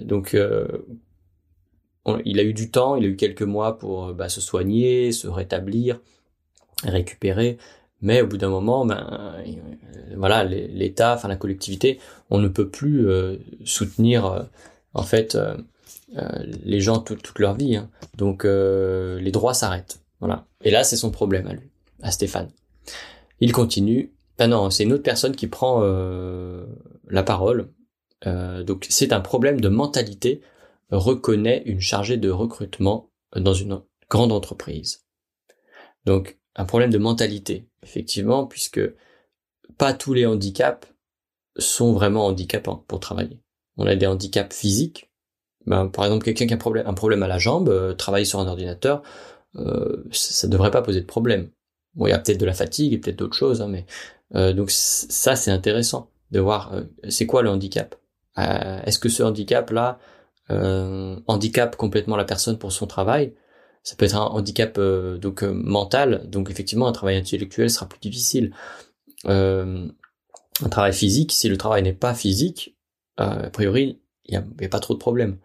Donc 0.00 0.36
il 2.24 2.38
a 2.38 2.42
eu 2.42 2.52
du 2.52 2.70
temps, 2.70 2.94
il 2.94 3.04
a 3.06 3.08
eu 3.08 3.16
quelques 3.16 3.42
mois 3.42 3.78
pour 3.78 4.12
bah, 4.12 4.28
se 4.28 4.42
soigner, 4.42 5.10
se 5.12 5.26
rétablir, 5.26 6.00
récupérer. 6.84 7.58
Mais 8.00 8.22
au 8.22 8.26
bout 8.26 8.38
d'un 8.38 8.50
moment, 8.50 8.86
ben 8.86 9.34
voilà, 10.16 10.44
l'État, 10.44 11.14
enfin 11.14 11.26
la 11.26 11.36
collectivité, 11.36 11.98
on 12.30 12.38
ne 12.38 12.46
peut 12.46 12.68
plus 12.68 13.08
soutenir 13.64 14.46
en 14.94 15.02
fait 15.02 15.36
les 16.62 16.80
gens 16.80 17.00
toute 17.00 17.38
leur 17.40 17.54
vie. 17.54 17.74
Hein. 17.74 17.90
Donc 18.16 18.44
les 18.44 19.30
droits 19.32 19.54
s'arrêtent. 19.54 20.00
Voilà. 20.20 20.46
Et 20.62 20.70
là, 20.70 20.84
c'est 20.84 20.96
son 20.96 21.10
problème 21.10 21.46
à 21.46 21.52
lui, 21.52 21.70
à 22.02 22.10
Stéphane. 22.10 22.50
Il 23.40 23.52
continue. 23.52 24.12
Ah 24.38 24.46
non, 24.46 24.70
c'est 24.70 24.84
une 24.84 24.92
autre 24.92 25.02
personne 25.02 25.34
qui 25.34 25.46
prend 25.46 25.80
euh, 25.82 26.66
la 27.08 27.22
parole. 27.22 27.72
Euh, 28.26 28.62
donc 28.62 28.86
c'est 28.88 29.12
un 29.12 29.20
problème 29.20 29.60
de 29.60 29.68
mentalité, 29.68 30.42
reconnaît 30.90 31.62
une 31.66 31.80
chargée 31.80 32.16
de 32.16 32.30
recrutement 32.30 33.10
dans 33.36 33.54
une 33.54 33.80
grande 34.10 34.32
entreprise. 34.32 35.04
Donc 36.04 36.37
un 36.58 36.64
problème 36.64 36.90
de 36.90 36.98
mentalité, 36.98 37.66
effectivement, 37.82 38.44
puisque 38.44 38.80
pas 39.78 39.94
tous 39.94 40.12
les 40.12 40.26
handicaps 40.26 40.92
sont 41.56 41.92
vraiment 41.92 42.26
handicapants 42.26 42.84
pour 42.88 43.00
travailler. 43.00 43.40
On 43.76 43.86
a 43.86 43.94
des 43.94 44.06
handicaps 44.06 44.54
physiques. 44.54 45.10
Ben, 45.66 45.86
par 45.86 46.04
exemple, 46.04 46.24
quelqu'un 46.24 46.46
qui 46.46 46.52
a 46.52 46.56
un 46.86 46.94
problème, 46.94 47.22
à 47.22 47.28
la 47.28 47.38
jambe, 47.38 47.68
euh, 47.68 47.94
travailler 47.94 48.24
sur 48.24 48.40
un 48.40 48.48
ordinateur, 48.48 49.02
euh, 49.56 50.04
ça 50.10 50.46
ne 50.46 50.52
devrait 50.52 50.70
pas 50.70 50.82
poser 50.82 51.00
de 51.00 51.06
problème. 51.06 51.48
Bon, 51.94 52.06
il 52.06 52.10
y 52.10 52.12
a 52.12 52.18
peut-être 52.18 52.40
de 52.40 52.46
la 52.46 52.54
fatigue 52.54 52.92
et 52.92 52.98
peut-être 52.98 53.18
d'autres 53.18 53.36
choses, 53.36 53.62
hein, 53.62 53.68
mais 53.68 53.86
euh, 54.34 54.52
donc 54.52 54.70
ça 54.70 55.36
c'est 55.36 55.50
intéressant 55.50 56.10
de 56.30 56.40
voir 56.40 56.74
euh, 56.74 56.82
c'est 57.08 57.26
quoi 57.26 57.42
le 57.42 57.50
handicap? 57.50 57.94
Est-ce 58.36 59.00
que 59.00 59.08
ce 59.08 59.24
handicap-là 59.24 59.98
handicap 61.26 61.74
complètement 61.74 62.16
la 62.16 62.24
personne 62.24 62.56
pour 62.56 62.70
son 62.70 62.86
travail? 62.86 63.34
Ça 63.82 63.96
peut 63.96 64.04
être 64.04 64.16
un 64.16 64.26
handicap 64.26 64.78
donc 64.78 65.42
mental, 65.42 66.28
donc 66.28 66.50
effectivement 66.50 66.86
un 66.86 66.92
travail 66.92 67.16
intellectuel 67.16 67.70
sera 67.70 67.88
plus 67.88 68.00
difficile. 68.00 68.52
un 69.24 69.88
travail 70.70 70.92
physique, 70.92 71.32
si 71.32 71.48
le 71.48 71.56
travail 71.56 71.82
n'est 71.82 71.92
pas 71.92 72.14
physique, 72.14 72.76
a 73.16 73.50
priori 73.50 73.98
il 74.28 74.38
n'y 74.58 74.66
a, 74.66 74.68
pas 74.68 74.80
trop 74.80 74.94
de 74.94 74.98
problèmes. 74.98 75.38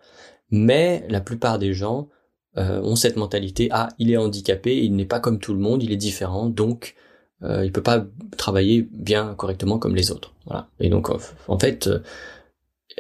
Mais 0.52 1.06
la 1.10 1.22
plupart 1.22 1.58
des 1.58 1.74
gens 1.74 2.10
euh, 2.58 2.82
ont 2.82 2.96
cette 2.96 3.16
mentalité 3.16 3.70
ah 3.72 3.90
il 3.98 4.12
est 4.12 4.18
handicapé, 4.18 4.84
il 4.84 4.96
n'est 4.96 5.06
pas 5.06 5.20
comme 5.20 5.40
tout 5.40 5.54
le 5.54 5.60
monde, 5.60 5.82
il 5.82 5.92
est 5.92 5.98
différent, 5.98 6.48
donc 6.48 6.96
euh, 7.42 7.66
il 7.66 7.72
peut 7.72 7.82
pas 7.82 8.06
travailler 8.38 8.88
bien 8.92 9.34
correctement 9.36 9.80
comme 9.80 9.96
les 9.96 10.12
autres. 10.12 10.36
Voilà. 10.46 10.70
Et 10.80 10.90
donc 10.90 11.10
en 11.10 11.60
fait 11.60 11.90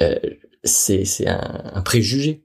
euh, 0.01 0.19
c'est 0.63 1.27
un, 1.27 1.81
préjugé 1.83 2.42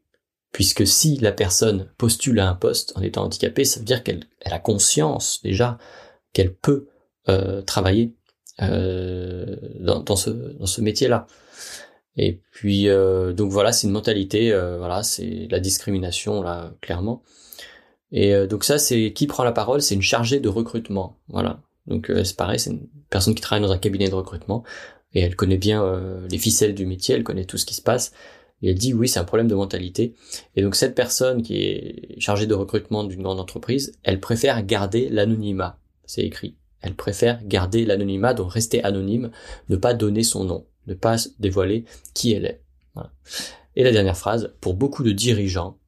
puisque 0.52 0.86
si 0.86 1.16
la 1.18 1.32
personne 1.32 1.90
postule 1.98 2.40
à 2.40 2.48
un 2.48 2.54
poste 2.54 2.92
en 2.96 3.02
étant 3.02 3.24
handicapée, 3.24 3.64
ça 3.64 3.80
veut 3.80 3.86
dire 3.86 4.02
qu'elle 4.02 4.24
elle 4.40 4.52
a 4.52 4.58
conscience 4.58 5.40
déjà 5.42 5.78
qu'elle 6.32 6.54
peut 6.54 6.88
euh, 7.28 7.62
travailler 7.62 8.14
euh, 8.62 9.56
dans, 9.80 10.00
dans, 10.00 10.16
ce 10.16 10.30
dans 10.30 10.66
ce 10.66 10.80
métier-là. 10.80 11.26
Et 12.16 12.40
puis 12.50 12.88
euh, 12.88 13.32
donc 13.32 13.52
voilà, 13.52 13.72
c'est 13.72 13.86
une 13.86 13.92
mentalité, 13.92 14.52
euh, 14.52 14.78
voilà, 14.78 15.02
c'est 15.02 15.46
la 15.50 15.60
discrimination 15.60 16.42
là 16.42 16.74
clairement. 16.80 17.22
Et 18.10 18.34
euh, 18.34 18.46
donc 18.46 18.64
ça, 18.64 18.78
c'est 18.78 19.12
qui 19.12 19.26
prend 19.26 19.44
la 19.44 19.52
parole, 19.52 19.82
c'est 19.82 19.94
une 19.94 20.02
chargée 20.02 20.40
de 20.40 20.48
recrutement, 20.48 21.18
voilà. 21.28 21.62
Donc 21.86 22.12
c'est 22.24 22.36
pareil, 22.36 22.58
c'est 22.58 22.70
une 22.70 22.86
personne 23.08 23.34
qui 23.34 23.40
travaille 23.40 23.62
dans 23.66 23.72
un 23.72 23.78
cabinet 23.78 24.08
de 24.08 24.14
recrutement 24.14 24.62
et 25.14 25.20
elle 25.20 25.36
connaît 25.36 25.56
bien 25.56 25.82
les 26.30 26.36
ficelles 26.36 26.74
du 26.74 26.84
métier, 26.84 27.14
elle 27.14 27.24
connaît 27.24 27.46
tout 27.46 27.56
ce 27.56 27.64
qui 27.64 27.74
se 27.74 27.80
passe. 27.80 28.12
Et 28.62 28.70
elle 28.70 28.78
dit 28.78 28.94
oui, 28.94 29.08
c'est 29.08 29.20
un 29.20 29.24
problème 29.24 29.48
de 29.48 29.54
mentalité. 29.54 30.14
Et 30.56 30.62
donc 30.62 30.74
cette 30.74 30.94
personne 30.94 31.42
qui 31.42 31.62
est 31.62 32.20
chargée 32.20 32.46
de 32.46 32.54
recrutement 32.54 33.04
d'une 33.04 33.22
grande 33.22 33.40
entreprise, 33.40 33.92
elle 34.02 34.20
préfère 34.20 34.64
garder 34.64 35.08
l'anonymat. 35.08 35.78
C'est 36.04 36.22
écrit. 36.22 36.56
Elle 36.80 36.94
préfère 36.94 37.44
garder 37.44 37.84
l'anonymat, 37.84 38.34
donc 38.34 38.52
rester 38.52 38.82
anonyme, 38.84 39.30
ne 39.68 39.76
pas 39.76 39.94
donner 39.94 40.22
son 40.22 40.44
nom 40.44 40.64
ne 40.88 40.94
pas 40.94 41.16
dévoiler 41.38 41.84
qui 42.14 42.32
elle 42.32 42.46
est. 42.46 42.62
Et 43.76 43.84
la 43.84 43.92
dernière 43.92 44.16
phrase, 44.16 44.52
pour 44.60 44.74
beaucoup 44.74 45.04
de 45.04 45.12
dirigeants, 45.12 45.78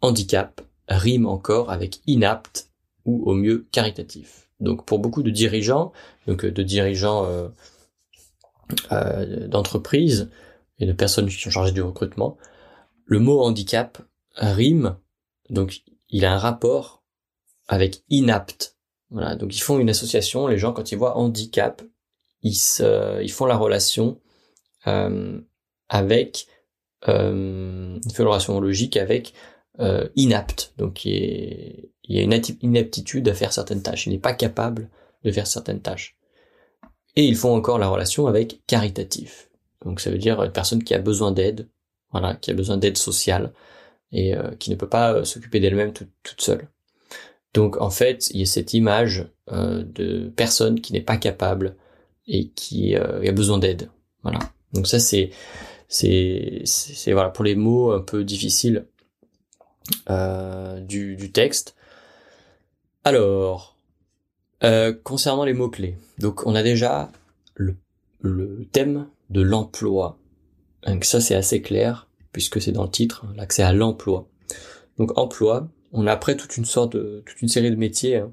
handicap 0.00 0.60
rime 0.88 1.26
encore 1.26 1.70
avec 1.70 2.00
inapte 2.06 2.70
ou 3.04 3.22
au 3.30 3.34
mieux 3.34 3.68
caritatif. 3.70 4.50
Donc 4.58 4.84
pour 4.84 4.98
beaucoup 4.98 5.22
de 5.22 5.30
dirigeants, 5.30 5.92
donc 6.26 6.44
de 6.44 6.62
dirigeants 6.62 7.24
euh, 7.26 7.48
euh, 8.90 9.46
d'entreprise 9.46 10.30
et 10.78 10.86
de 10.86 10.92
personnes 10.92 11.28
qui 11.28 11.40
sont 11.40 11.50
chargées 11.50 11.72
du 11.72 11.82
recrutement, 11.82 12.36
le 13.04 13.18
mot 13.18 13.42
handicap 13.42 13.98
rime, 14.36 14.96
donc 15.50 15.82
il 16.08 16.24
a 16.24 16.34
un 16.34 16.38
rapport 16.38 17.04
avec 17.68 18.02
inapte. 18.08 18.76
Voilà, 19.10 19.36
donc 19.36 19.54
ils 19.54 19.60
font 19.60 19.78
une 19.78 19.90
association, 19.90 20.46
les 20.46 20.58
gens 20.58 20.72
quand 20.72 20.90
ils 20.90 20.98
voient 20.98 21.16
handicap, 21.16 21.82
ils, 22.42 22.54
se, 22.54 23.22
ils 23.22 23.30
font 23.30 23.46
la 23.46 23.56
relation 23.56 24.20
euh, 24.86 25.40
avec 25.88 26.46
euh, 27.08 27.98
relation 28.18 28.60
logique 28.60 28.96
avec 28.96 29.34
euh, 29.80 30.08
inapte. 30.16 30.72
Donc 30.78 31.04
il, 31.04 31.90
y 32.08 32.18
a 32.18 32.22
une 32.22 32.40
inaptitude 32.62 33.28
à 33.28 33.34
faire 33.34 33.52
certaines 33.52 33.82
tâches. 33.82 34.06
Il 34.06 34.12
n'est 34.12 34.18
pas 34.18 34.34
capable 34.34 34.90
de 35.24 35.30
faire 35.30 35.46
certaines 35.46 35.80
tâches. 35.80 36.16
Et 37.16 37.24
ils 37.24 37.36
font 37.36 37.54
encore 37.54 37.78
la 37.78 37.88
relation 37.88 38.26
avec 38.26 38.62
caritatif. 38.66 39.50
Donc 39.84 40.00
ça 40.00 40.10
veut 40.10 40.18
dire 40.18 40.42
une 40.42 40.52
personne 40.52 40.82
qui 40.82 40.94
a 40.94 40.98
besoin 40.98 41.32
d'aide, 41.32 41.68
voilà, 42.10 42.34
qui 42.34 42.50
a 42.50 42.54
besoin 42.54 42.76
d'aide 42.76 42.96
sociale 42.96 43.52
et 44.12 44.34
euh, 44.34 44.54
qui 44.58 44.70
ne 44.70 44.76
peut 44.76 44.88
pas 44.88 45.12
euh, 45.12 45.24
s'occuper 45.24 45.60
d'elle-même 45.60 45.92
toute, 45.92 46.40
seule. 46.40 46.68
Donc 47.52 47.80
en 47.80 47.90
fait, 47.90 48.30
il 48.30 48.40
y 48.40 48.42
a 48.42 48.46
cette 48.46 48.74
image 48.74 49.26
euh, 49.52 49.84
de 49.84 50.28
personne 50.36 50.80
qui 50.80 50.92
n'est 50.92 51.00
pas 51.00 51.16
capable 51.16 51.76
et 52.26 52.48
qui 52.50 52.96
euh, 52.96 53.28
a 53.28 53.32
besoin 53.32 53.58
d'aide. 53.58 53.90
Voilà. 54.22 54.38
Donc 54.72 54.86
ça 54.86 54.98
c'est 54.98 55.30
c'est 55.88 56.62
c'est 56.64 57.12
voilà 57.12 57.30
pour 57.30 57.44
les 57.44 57.54
mots 57.54 57.92
un 57.92 58.00
peu 58.00 58.24
difficiles 58.24 58.86
euh, 60.10 60.80
du, 60.80 61.16
du 61.16 61.30
texte. 61.30 61.76
Alors 63.04 63.76
euh, 64.62 64.92
concernant 64.92 65.44
les 65.44 65.52
mots 65.52 65.68
clés, 65.68 65.98
donc 66.18 66.46
on 66.46 66.54
a 66.54 66.62
déjà 66.62 67.12
le, 67.54 67.76
le 68.20 68.66
thème 68.72 69.06
de 69.30 69.40
l'emploi. 69.40 70.18
Donc 70.86 71.04
ça 71.04 71.20
c'est 71.20 71.34
assez 71.34 71.62
clair 71.62 72.08
puisque 72.32 72.60
c'est 72.60 72.72
dans 72.72 72.84
le 72.84 72.90
titre, 72.90 73.26
l'accès 73.36 73.62
à 73.62 73.72
l'emploi. 73.72 74.28
Donc 74.98 75.16
emploi, 75.18 75.68
on 75.92 76.06
a 76.06 76.12
après 76.12 76.36
toute 76.36 76.56
une 76.56 76.64
série 76.64 77.70
de 77.70 77.76
métiers. 77.76 78.16
Hein, 78.16 78.32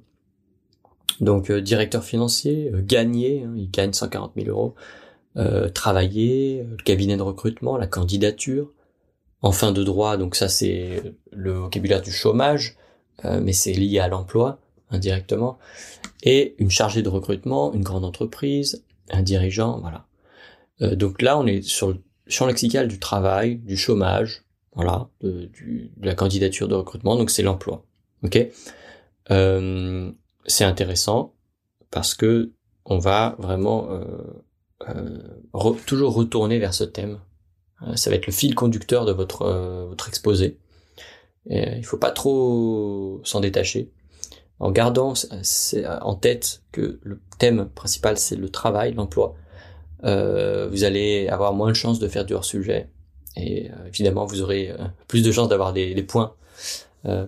donc 1.21 1.51
euh, 1.51 1.62
directeur 1.62 2.03
financier, 2.03 2.71
euh, 2.74 2.81
gagner, 2.83 3.43
hein, 3.43 3.53
il 3.55 3.69
gagne 3.69 3.93
140 3.93 4.33
000 4.36 4.50
euros, 4.50 4.75
euh, 5.38 5.69
travailler, 5.69 6.65
le 6.69 6.77
cabinet 6.77 7.15
de 7.15 7.21
recrutement, 7.21 7.77
la 7.77 7.88
candidature, 7.88 8.71
en 9.41 9.51
fin 9.51 9.71
de 9.71 9.83
droit, 9.83 10.17
donc 10.17 10.36
ça 10.36 10.50
c'est 10.50 11.13
le 11.31 11.51
vocabulaire 11.53 12.01
du 12.01 12.12
chômage, 12.12 12.77
mais 13.24 13.53
c'est 13.53 13.74
lié 13.74 14.00
à 14.00 14.07
l'emploi 14.07 14.60
indirectement, 14.89 15.57
et 16.24 16.55
une 16.57 16.69
chargée 16.71 17.01
de 17.01 17.10
recrutement, 17.10 17.74
une 17.74 17.83
grande 17.83 18.03
entreprise, 18.03 18.83
un 19.12 19.21
dirigeant, 19.21 19.79
voilà. 19.79 20.05
Donc 20.81 21.21
là 21.21 21.38
on 21.38 21.45
est 21.45 21.61
sur 21.61 21.89
le 21.89 22.01
champ 22.27 22.47
lexical 22.47 22.88
du 22.88 23.00
travail, 23.00 23.57
du 23.57 23.77
chômage, 23.77 24.43
voilà, 24.73 25.09
de, 25.21 25.50
la 26.01 26.15
candidature 26.15 26.67
de 26.67 26.75
recrutement, 26.75 27.15
donc 27.15 27.29
c'est 27.29 27.43
l'emploi. 27.43 27.85
Ok? 28.23 28.39
Euh, 29.29 30.11
c'est 30.45 30.63
intéressant 30.63 31.33
parce 31.91 32.15
que 32.15 32.51
on 32.85 32.97
va 32.97 33.35
vraiment 33.38 33.89
toujours 35.85 36.13
retourner 36.13 36.57
vers 36.57 36.73
ce 36.73 36.83
thème. 36.83 37.19
ça 37.95 38.09
va 38.09 38.15
être 38.15 38.25
le 38.25 38.33
fil 38.33 38.55
conducteur 38.55 39.05
de 39.05 39.11
votre 39.11 39.45
votre 39.88 40.07
exposé. 40.07 40.57
Et 41.50 41.77
il 41.77 41.85
faut 41.85 41.97
pas 41.97 42.11
trop 42.11 43.21
s'en 43.23 43.39
détacher 43.39 43.91
en 44.59 44.71
gardant 44.71 45.13
en 46.01 46.15
tête 46.15 46.61
que 46.71 47.00
le 47.01 47.19
thème 47.39 47.67
principal 47.69 48.17
c'est 48.17 48.35
le 48.35 48.50
travail, 48.50 48.93
l'emploi, 48.93 49.35
euh, 50.03 50.67
vous 50.70 50.84
allez 50.84 51.27
avoir 51.27 51.53
moins 51.53 51.70
de 51.70 51.75
chances 51.75 52.00
de 52.00 52.08
faire 52.08 52.25
du 52.25 52.34
hors-sujet 52.34 52.89
et 53.38 53.70
euh, 53.70 53.88
évidemment 53.88 54.25
vous 54.25 54.41
aurez 54.41 54.72
euh, 54.72 54.77
plus 55.08 55.24
de 55.24 55.31
chances 55.31 55.50
d'avoir 55.50 55.74
des, 55.74 56.03
points 56.03 56.36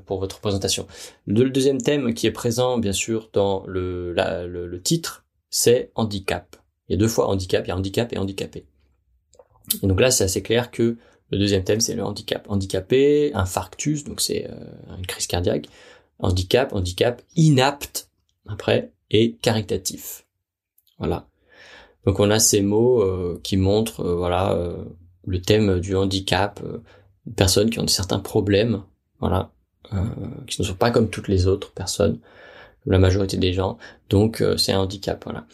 pour 0.05 0.19
votre 0.19 0.39
présentation. 0.39 0.87
Le, 1.25 1.49
deuxième 1.49 1.81
thème 1.81 2.13
qui 2.13 2.27
est 2.27 2.31
présent 2.31 2.77
bien 2.77 2.91
sûr 2.93 3.29
dans 3.33 3.63
le, 3.65 4.13
le, 4.13 4.81
titre, 4.81 5.25
c'est 5.49 5.91
handicap. 5.95 6.57
Il 6.87 6.93
y 6.93 6.95
a 6.95 6.99
deux 6.99 7.07
fois 7.07 7.27
handicap, 7.27 7.65
il 7.65 7.69
y 7.69 7.71
a 7.71 7.75
handicap 7.75 8.13
et 8.13 8.17
handicapé. 8.17 8.65
Et 9.81 9.87
donc 9.87 9.99
là 9.99 10.11
c'est 10.11 10.25
assez 10.25 10.43
clair 10.43 10.69
que 10.69 10.97
le 11.31 11.37
deuxième 11.39 11.63
thème 11.63 11.79
c'est 11.79 11.95
le 11.95 12.03
handicap. 12.03 12.45
Handicapé, 12.49 13.31
infarctus, 13.33 14.03
donc 14.03 14.21
c'est 14.21 14.47
une 14.97 15.07
crise 15.07 15.25
cardiaque 15.25 15.67
handicap, 16.19 16.73
handicap 16.73 17.21
inapte 17.35 18.09
après 18.47 18.91
et 19.11 19.35
caritatif. 19.35 20.25
Voilà. 20.97 21.27
Donc 22.05 22.19
on 22.19 22.29
a 22.29 22.39
ces 22.39 22.61
mots 22.61 23.01
euh, 23.01 23.39
qui 23.43 23.57
montrent 23.57 24.01
euh, 24.01 24.15
voilà 24.15 24.53
euh, 24.53 24.83
le 25.25 25.41
thème 25.41 25.79
du 25.79 25.95
handicap, 25.95 26.61
personnes 27.35 27.69
qui 27.69 27.79
ont 27.79 27.87
certains 27.87 28.19
problèmes, 28.19 28.83
voilà, 29.21 29.51
qui 30.47 30.61
ne 30.61 30.67
sont 30.67 30.75
pas 30.75 30.91
comme 30.91 31.09
toutes 31.09 31.29
les 31.29 31.47
autres 31.47 31.71
personnes, 31.71 32.19
la 32.85 32.99
majorité 32.99 33.37
des 33.37 33.53
gens. 33.53 33.77
Donc 34.09 34.43
c'est 34.57 34.73
un 34.73 34.79
handicap, 34.79 35.23
voilà. 35.23 35.45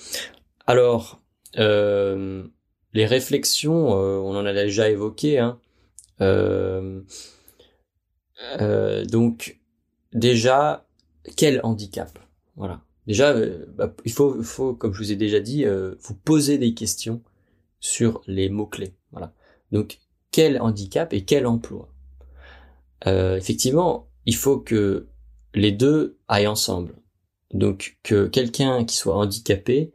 Alors 0.65 1.21
les 1.55 3.05
réflexions, 3.05 3.89
on 3.89 4.35
en 4.35 4.43
a 4.43 4.53
déjà 4.53 4.89
évoqué, 4.89 5.37
hein. 5.37 5.59
donc 9.11 9.59
déjà, 10.13 10.87
quel 11.37 11.61
handicap? 11.63 12.17
Voilà. 12.55 12.81
Déjà, 13.09 13.31
euh, 13.31 13.65
bah, 13.69 13.91
il 14.05 14.11
faut, 14.13 14.75
comme 14.75 14.93
je 14.93 14.99
vous 14.99 15.11
ai 15.11 15.15
déjà 15.15 15.39
dit, 15.39 15.65
euh, 15.65 15.95
vous 16.01 16.13
poser 16.13 16.59
des 16.59 16.75
questions 16.75 17.23
sur 17.79 18.21
les 18.27 18.49
mots-clés. 18.49 18.93
Voilà. 19.11 19.33
Donc, 19.71 19.97
quel 20.29 20.61
handicap 20.61 21.11
et 21.11 21.25
quel 21.25 21.47
emploi? 21.47 21.89
Euh, 23.07 23.35
Effectivement, 23.35 24.07
il 24.27 24.35
faut 24.35 24.59
que 24.59 25.07
les 25.55 25.71
deux 25.71 26.19
aillent 26.27 26.45
ensemble. 26.45 26.93
Donc, 27.51 27.97
que 28.03 28.27
quelqu'un 28.27 28.85
qui 28.85 28.95
soit 28.95 29.15
handicapé, 29.15 29.91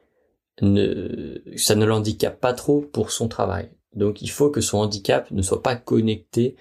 ne, 0.61 1.41
ça 1.57 1.77
ne 1.77 1.85
l'handicape 1.85 2.41
pas 2.41 2.53
trop 2.53 2.81
pour 2.81 3.13
son 3.13 3.29
travail. 3.29 3.71
Donc, 3.95 4.23
il 4.23 4.31
faut 4.31 4.51
que 4.51 4.61
son 4.61 4.79
handicap 4.79 5.31
ne 5.31 5.43
soit 5.43 5.63
pas 5.63 5.77
connecté 5.77 6.57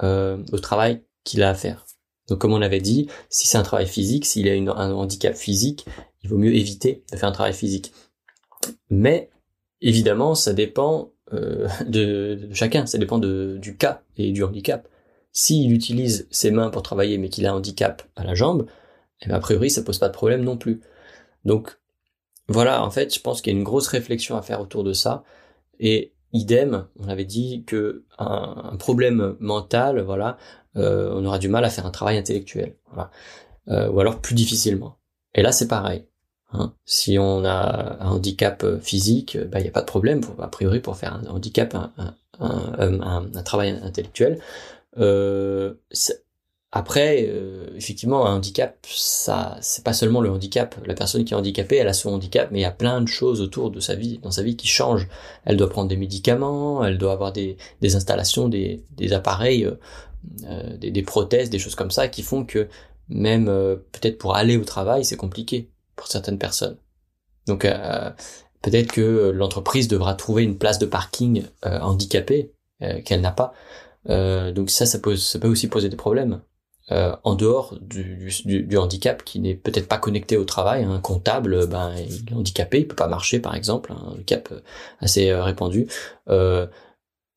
au 0.00 0.58
travail 0.62 1.02
qu'il 1.24 1.42
a 1.42 1.50
à 1.50 1.54
faire. 1.54 1.84
Donc 2.28 2.40
comme 2.40 2.52
on 2.52 2.62
avait 2.62 2.80
dit, 2.80 3.08
si 3.30 3.46
c'est 3.46 3.58
un 3.58 3.62
travail 3.62 3.86
physique, 3.86 4.26
s'il 4.26 4.48
a 4.48 4.52
un 4.52 4.92
handicap 4.92 5.34
physique, 5.34 5.86
il 6.22 6.30
vaut 6.30 6.38
mieux 6.38 6.54
éviter 6.54 7.04
de 7.12 7.16
faire 7.16 7.28
un 7.28 7.32
travail 7.32 7.52
physique. 7.52 7.92
Mais 8.90 9.30
évidemment, 9.80 10.34
ça 10.34 10.52
dépend 10.52 11.12
euh, 11.32 11.68
de, 11.86 12.48
chacun, 12.52 12.86
ça 12.86 12.98
dépend 12.98 13.18
du 13.18 13.76
cas 13.78 14.02
et 14.16 14.32
du 14.32 14.42
handicap. 14.42 14.88
S'il 15.32 15.72
utilise 15.72 16.26
ses 16.30 16.50
mains 16.50 16.70
pour 16.70 16.82
travailler 16.82 17.18
mais 17.18 17.28
qu'il 17.28 17.46
a 17.46 17.52
un 17.52 17.56
handicap 17.56 18.02
à 18.16 18.24
la 18.24 18.34
jambe, 18.34 18.66
eh 19.22 19.26
bien, 19.26 19.36
a 19.36 19.40
priori 19.40 19.70
ça 19.70 19.82
pose 19.82 19.98
pas 19.98 20.08
de 20.08 20.14
problème 20.14 20.42
non 20.42 20.56
plus. 20.56 20.80
Donc 21.44 21.78
voilà, 22.48 22.84
en 22.84 22.90
fait, 22.90 23.14
je 23.14 23.20
pense 23.20 23.42
qu'il 23.42 23.52
y 23.52 23.56
a 23.56 23.58
une 23.58 23.64
grosse 23.64 23.88
réflexion 23.88 24.36
à 24.36 24.42
faire 24.42 24.60
autour 24.60 24.84
de 24.84 24.92
ça. 24.92 25.24
Et 25.80 26.12
idem, 26.32 26.86
on 26.98 27.08
avait 27.08 27.24
dit 27.24 27.64
que 27.66 28.04
un 28.18 28.76
problème 28.78 29.36
mental, 29.40 30.00
voilà, 30.00 30.38
euh, 30.76 31.10
on 31.14 31.24
aura 31.24 31.38
du 31.38 31.48
mal 31.48 31.64
à 31.64 31.70
faire 31.70 31.86
un 31.86 31.90
travail 31.90 32.18
intellectuel, 32.18 32.74
voilà. 32.92 33.10
Euh, 33.68 33.88
ou 33.90 34.00
alors 34.00 34.20
plus 34.20 34.34
difficilement. 34.34 34.96
Et 35.34 35.42
là, 35.42 35.52
c'est 35.52 35.68
pareil. 35.68 36.06
Hein. 36.52 36.72
Si 36.84 37.18
on 37.18 37.44
a 37.44 37.96
un 38.00 38.10
handicap 38.10 38.62
euh, 38.62 38.78
physique, 38.78 39.36
bah, 39.50 39.58
il 39.58 39.62
n'y 39.62 39.68
a 39.68 39.72
pas 39.72 39.80
de 39.80 39.86
problème, 39.86 40.20
a 40.38 40.48
priori, 40.48 40.80
pour 40.80 40.96
faire 40.96 41.14
un 41.14 41.26
handicap, 41.26 41.74
un, 41.74 43.42
travail 43.44 43.70
intellectuel. 43.82 44.40
Après, 46.72 47.30
effectivement, 47.74 48.26
un 48.26 48.36
handicap, 48.36 48.76
ça, 48.86 49.56
c'est 49.62 49.82
pas 49.82 49.94
seulement 49.94 50.20
le 50.20 50.30
handicap. 50.30 50.74
La 50.84 50.94
personne 50.94 51.24
qui 51.24 51.32
est 51.32 51.36
handicapée, 51.36 51.76
elle 51.76 51.88
a 51.88 51.94
son 51.94 52.10
handicap, 52.10 52.50
mais 52.50 52.58
il 52.58 52.62
y 52.62 52.66
a 52.66 52.70
plein 52.70 53.00
de 53.00 53.08
choses 53.08 53.40
autour 53.40 53.70
de 53.70 53.80
sa 53.80 53.94
vie, 53.94 54.18
dans 54.18 54.30
sa 54.30 54.42
vie, 54.42 54.56
qui 54.56 54.66
changent. 54.66 55.08
Elle 55.46 55.56
doit 55.56 55.70
prendre 55.70 55.88
des 55.88 55.96
médicaments, 55.96 56.84
elle 56.84 56.98
doit 56.98 57.12
avoir 57.12 57.32
des, 57.32 57.56
installations, 57.82 58.48
des 58.48 59.12
appareils 59.12 59.66
euh, 60.44 60.76
des, 60.76 61.02
prothèses, 61.02 61.50
des 61.50 61.58
choses 61.58 61.74
comme 61.74 61.90
ça, 61.90 62.08
qui 62.08 62.22
font 62.22 62.44
que 62.44 62.68
même 63.08 63.48
euh, 63.48 63.76
peut-être 63.92 64.18
pour 64.18 64.34
aller 64.34 64.56
au 64.56 64.64
travail, 64.64 65.04
c'est 65.04 65.16
compliqué 65.16 65.70
pour 65.94 66.08
certaines 66.08 66.38
personnes. 66.38 66.76
Donc 67.46 67.64
euh, 67.64 68.10
peut-être 68.62 68.92
que 68.92 69.30
l'entreprise 69.30 69.88
devra 69.88 70.14
trouver 70.14 70.42
une 70.42 70.58
place 70.58 70.78
de 70.78 70.86
parking 70.86 71.44
handicapée 71.62 72.52
qu'elle 73.04 73.20
n'a 73.20 73.30
pas. 73.30 73.54
donc 74.06 74.68
ça, 74.70 74.84
ça, 74.84 74.98
pose, 74.98 75.24
ça 75.24 75.38
peut 75.38 75.48
aussi 75.48 75.68
poser 75.68 75.88
des 75.88 75.96
problèmes. 75.96 76.40
en 76.90 77.34
dehors 77.34 77.78
du, 77.80 78.28
du, 78.44 78.76
handicap 78.76 79.24
qui 79.24 79.38
n'est 79.38 79.54
peut-être 79.54 79.88
pas 79.88 79.98
connecté 79.98 80.36
au 80.36 80.44
travail, 80.44 80.84
un 80.84 80.98
comptable, 80.98 81.66
ben 81.68 81.94
il 81.96 82.30
est 82.30 82.34
handicapé, 82.34 82.80
il 82.80 82.88
peut 82.88 82.96
pas 82.96 83.08
marcher 83.08 83.38
par 83.38 83.54
exemple, 83.54 83.92
un 83.92 84.12
handicap 84.12 84.52
assez 85.00 85.32
répandu. 85.32 85.86
Euh, 86.28 86.66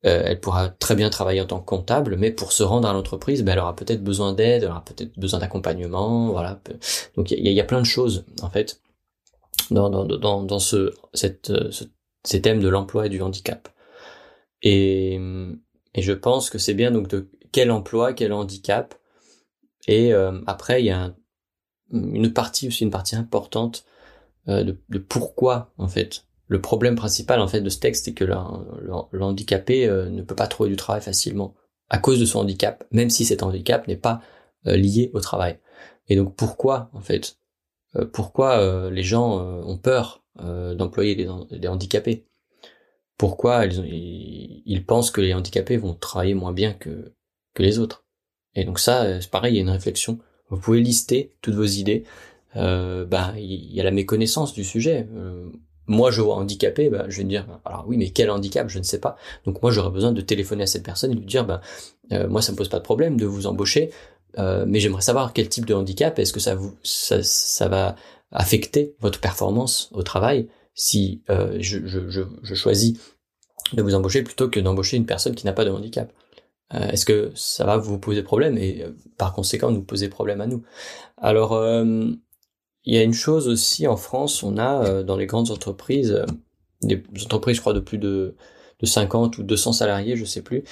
euh, 0.06 0.22
elle 0.24 0.40
pourra 0.40 0.70
très 0.70 0.94
bien 0.94 1.10
travailler 1.10 1.42
en 1.42 1.46
tant 1.46 1.60
que 1.60 1.66
comptable, 1.66 2.16
mais 2.16 2.30
pour 2.30 2.52
se 2.52 2.62
rendre 2.62 2.88
à 2.88 2.92
l'entreprise, 2.92 3.42
ben, 3.42 3.52
elle 3.52 3.58
aura 3.58 3.76
peut-être 3.76 4.02
besoin 4.02 4.32
d'aide, 4.32 4.62
elle 4.62 4.70
aura 4.70 4.84
peut-être 4.84 5.18
besoin 5.18 5.40
d'accompagnement, 5.40 6.30
voilà. 6.30 6.58
Donc 7.16 7.30
il 7.30 7.46
y, 7.46 7.60
a 7.60 7.64
plein 7.64 7.80
de 7.80 7.86
choses 7.86 8.24
en 8.40 8.48
fait 8.48 8.80
dans, 9.70 9.90
dans, 9.90 10.42
dans, 10.42 10.58
ce, 10.58 10.94
cette, 11.12 11.52
ce, 11.70 11.84
ces 12.24 12.40
thèmes 12.40 12.60
de 12.60 12.68
l'emploi 12.68 13.06
et 13.06 13.08
du 13.10 13.20
handicap. 13.20 13.68
Et, 14.62 15.20
et 15.94 16.02
je 16.02 16.12
pense 16.12 16.50
que 16.50 16.58
c'est 16.58 16.74
bien 16.74 16.90
donc 16.90 17.08
de 17.08 17.28
quel 17.52 17.70
emploi, 17.70 18.14
quel 18.14 18.32
handicap. 18.32 18.94
Et 19.86 20.14
euh, 20.14 20.40
après 20.46 20.82
il 20.82 20.86
y 20.86 20.90
a 20.90 21.14
une 21.92 22.32
partie 22.32 22.68
aussi, 22.68 22.84
une 22.84 22.90
partie 22.90 23.16
importante 23.16 23.84
euh, 24.48 24.62
de, 24.64 24.78
de 24.88 24.98
pourquoi 24.98 25.72
en 25.76 25.88
fait 25.88 26.24
le 26.50 26.60
problème 26.60 26.96
principal 26.96 27.40
en 27.40 27.46
fait 27.46 27.60
de 27.60 27.70
ce 27.70 27.78
texte, 27.78 28.06
c'est 28.06 28.12
que 28.12 28.24
le, 28.24 28.34
handicapé 29.22 29.86
euh, 29.86 30.10
ne 30.10 30.20
peut 30.20 30.34
pas 30.34 30.48
trouver 30.48 30.68
du 30.68 30.74
travail 30.74 31.00
facilement 31.00 31.54
à 31.88 31.98
cause 31.98 32.18
de 32.18 32.24
son 32.24 32.40
handicap, 32.40 32.84
même 32.90 33.08
si 33.08 33.24
cet 33.24 33.44
handicap 33.44 33.86
n'est 33.86 33.96
pas 33.96 34.20
euh, 34.66 34.76
lié 34.76 35.12
au 35.14 35.20
travail. 35.20 35.60
Et 36.08 36.16
donc 36.16 36.34
pourquoi 36.34 36.90
en 36.92 37.00
fait 37.00 37.38
euh, 37.94 38.04
Pourquoi 38.04 38.90
les 38.90 39.04
gens 39.04 39.40
ont 39.40 39.78
peur 39.78 40.24
d'employer 40.36 41.14
des, 41.14 41.68
handicapés? 41.68 42.26
Pourquoi 43.16 43.66
ils, 43.66 44.84
pensent 44.84 45.12
que 45.12 45.20
les 45.20 45.34
handicapés 45.34 45.76
vont 45.76 45.94
travailler 45.94 46.34
moins 46.34 46.52
bien 46.52 46.72
que, 46.72 47.14
que 47.54 47.62
les 47.62 47.78
autres? 47.78 48.04
Et 48.56 48.64
donc 48.64 48.80
ça, 48.80 49.20
c'est 49.20 49.30
pareil, 49.30 49.54
il 49.54 49.56
y 49.56 49.60
a 49.60 49.62
une 49.62 49.70
réflexion. 49.70 50.18
Vous 50.48 50.58
pouvez 50.58 50.80
lister 50.80 51.36
toutes 51.42 51.54
vos 51.54 51.62
idées. 51.64 52.02
bah, 52.54 53.34
il 53.36 53.72
y 53.72 53.80
a 53.80 53.84
la 53.84 53.92
méconnaissance 53.92 54.52
du 54.52 54.64
sujet 54.64 55.06
moi 55.90 56.12
je 56.12 56.20
vois 56.20 56.36
handicapé, 56.36 56.88
bah, 56.88 57.06
je 57.08 57.18
vais 57.18 57.24
dire, 57.24 57.46
alors 57.64 57.84
oui, 57.88 57.96
mais 57.96 58.10
quel 58.10 58.30
handicap, 58.30 58.68
je 58.68 58.78
ne 58.78 58.84
sais 58.84 59.00
pas. 59.00 59.16
Donc 59.44 59.60
moi 59.60 59.72
j'aurais 59.72 59.90
besoin 59.90 60.12
de 60.12 60.20
téléphoner 60.20 60.62
à 60.62 60.66
cette 60.66 60.84
personne 60.84 61.10
et 61.10 61.14
lui 61.14 61.26
dire, 61.26 61.44
bah, 61.44 61.60
euh, 62.12 62.28
moi 62.28 62.42
ça 62.42 62.52
me 62.52 62.56
pose 62.56 62.68
pas 62.68 62.78
de 62.78 62.84
problème 62.84 63.16
de 63.16 63.26
vous 63.26 63.48
embaucher, 63.48 63.90
euh, 64.38 64.64
mais 64.68 64.78
j'aimerais 64.78 65.02
savoir 65.02 65.32
quel 65.32 65.48
type 65.48 65.66
de 65.66 65.74
handicap, 65.74 66.16
est-ce 66.20 66.32
que 66.32 66.38
ça 66.38 67.68
va 67.68 67.96
affecter 68.30 68.94
votre 69.00 69.18
performance 69.18 69.90
au 69.92 70.04
travail 70.04 70.48
si 70.74 71.22
euh, 71.28 71.56
je, 71.58 71.80
je, 71.84 72.54
choisis 72.54 73.00
de 73.72 73.82
vous 73.82 73.96
embaucher 73.96 74.22
plutôt 74.22 74.48
que 74.48 74.60
d'embaucher 74.60 74.96
une 74.96 75.06
personne 75.06 75.34
qui 75.34 75.44
n'a 75.44 75.52
pas 75.52 75.64
de 75.64 75.70
handicap. 75.70 76.12
est-ce 76.72 77.04
que 77.04 77.32
ça 77.34 77.64
va 77.64 77.76
vous 77.76 77.98
poser 77.98 78.22
problème 78.22 78.56
et 78.56 78.86
par 79.18 79.32
conséquent 79.32 79.72
nous 79.72 79.82
poser 79.82 80.08
problème 80.08 80.40
à 80.40 80.46
nous? 80.46 80.62
Alors 81.16 81.52
il 82.84 82.94
y 82.94 82.98
a 82.98 83.02
une 83.02 83.12
chose 83.14 83.48
aussi 83.48 83.86
en 83.86 83.96
France, 83.96 84.42
on 84.42 84.56
a 84.58 84.84
euh, 84.84 85.02
dans 85.02 85.16
les 85.16 85.26
grandes 85.26 85.50
entreprises, 85.50 86.12
euh, 86.12 86.26
des 86.82 87.02
entreprises 87.24 87.56
je 87.56 87.60
crois 87.60 87.74
de 87.74 87.80
plus 87.80 87.98
de, 87.98 88.36
de 88.80 88.86
50 88.86 89.38
ou 89.38 89.42
200 89.42 89.72
salariés, 89.72 90.16
je 90.16 90.24
sais 90.24 90.42
plus, 90.42 90.64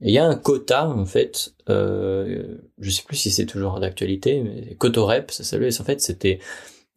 et 0.00 0.08
il 0.08 0.10
y 0.10 0.18
a 0.18 0.26
un 0.26 0.36
quota 0.36 0.88
en 0.88 1.06
fait, 1.06 1.54
euh, 1.68 2.58
je 2.78 2.90
sais 2.90 3.02
plus 3.02 3.16
si 3.16 3.30
c'est 3.30 3.46
toujours 3.46 3.80
d'actualité, 3.80 4.42
mais 4.42 4.74
Cotorep, 4.74 5.30
ça 5.30 5.42
s'appelait, 5.42 5.80
en 5.80 5.84
fait 5.84 6.00
c'était 6.00 6.38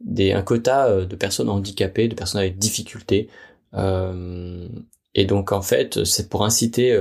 des, 0.01 0.33
un 0.33 0.41
quota 0.41 0.87
euh, 0.87 1.05
de 1.05 1.15
personnes 1.15 1.49
handicapées, 1.49 2.07
de 2.07 2.15
personnes 2.15 2.41
avec 2.41 2.57
difficultés, 2.57 3.29
euh, 3.73 4.67
et 5.15 5.25
donc 5.25 5.51
en 5.51 5.61
fait 5.61 6.03
c'est 6.03 6.29
pour 6.29 6.45
inciter 6.45 6.97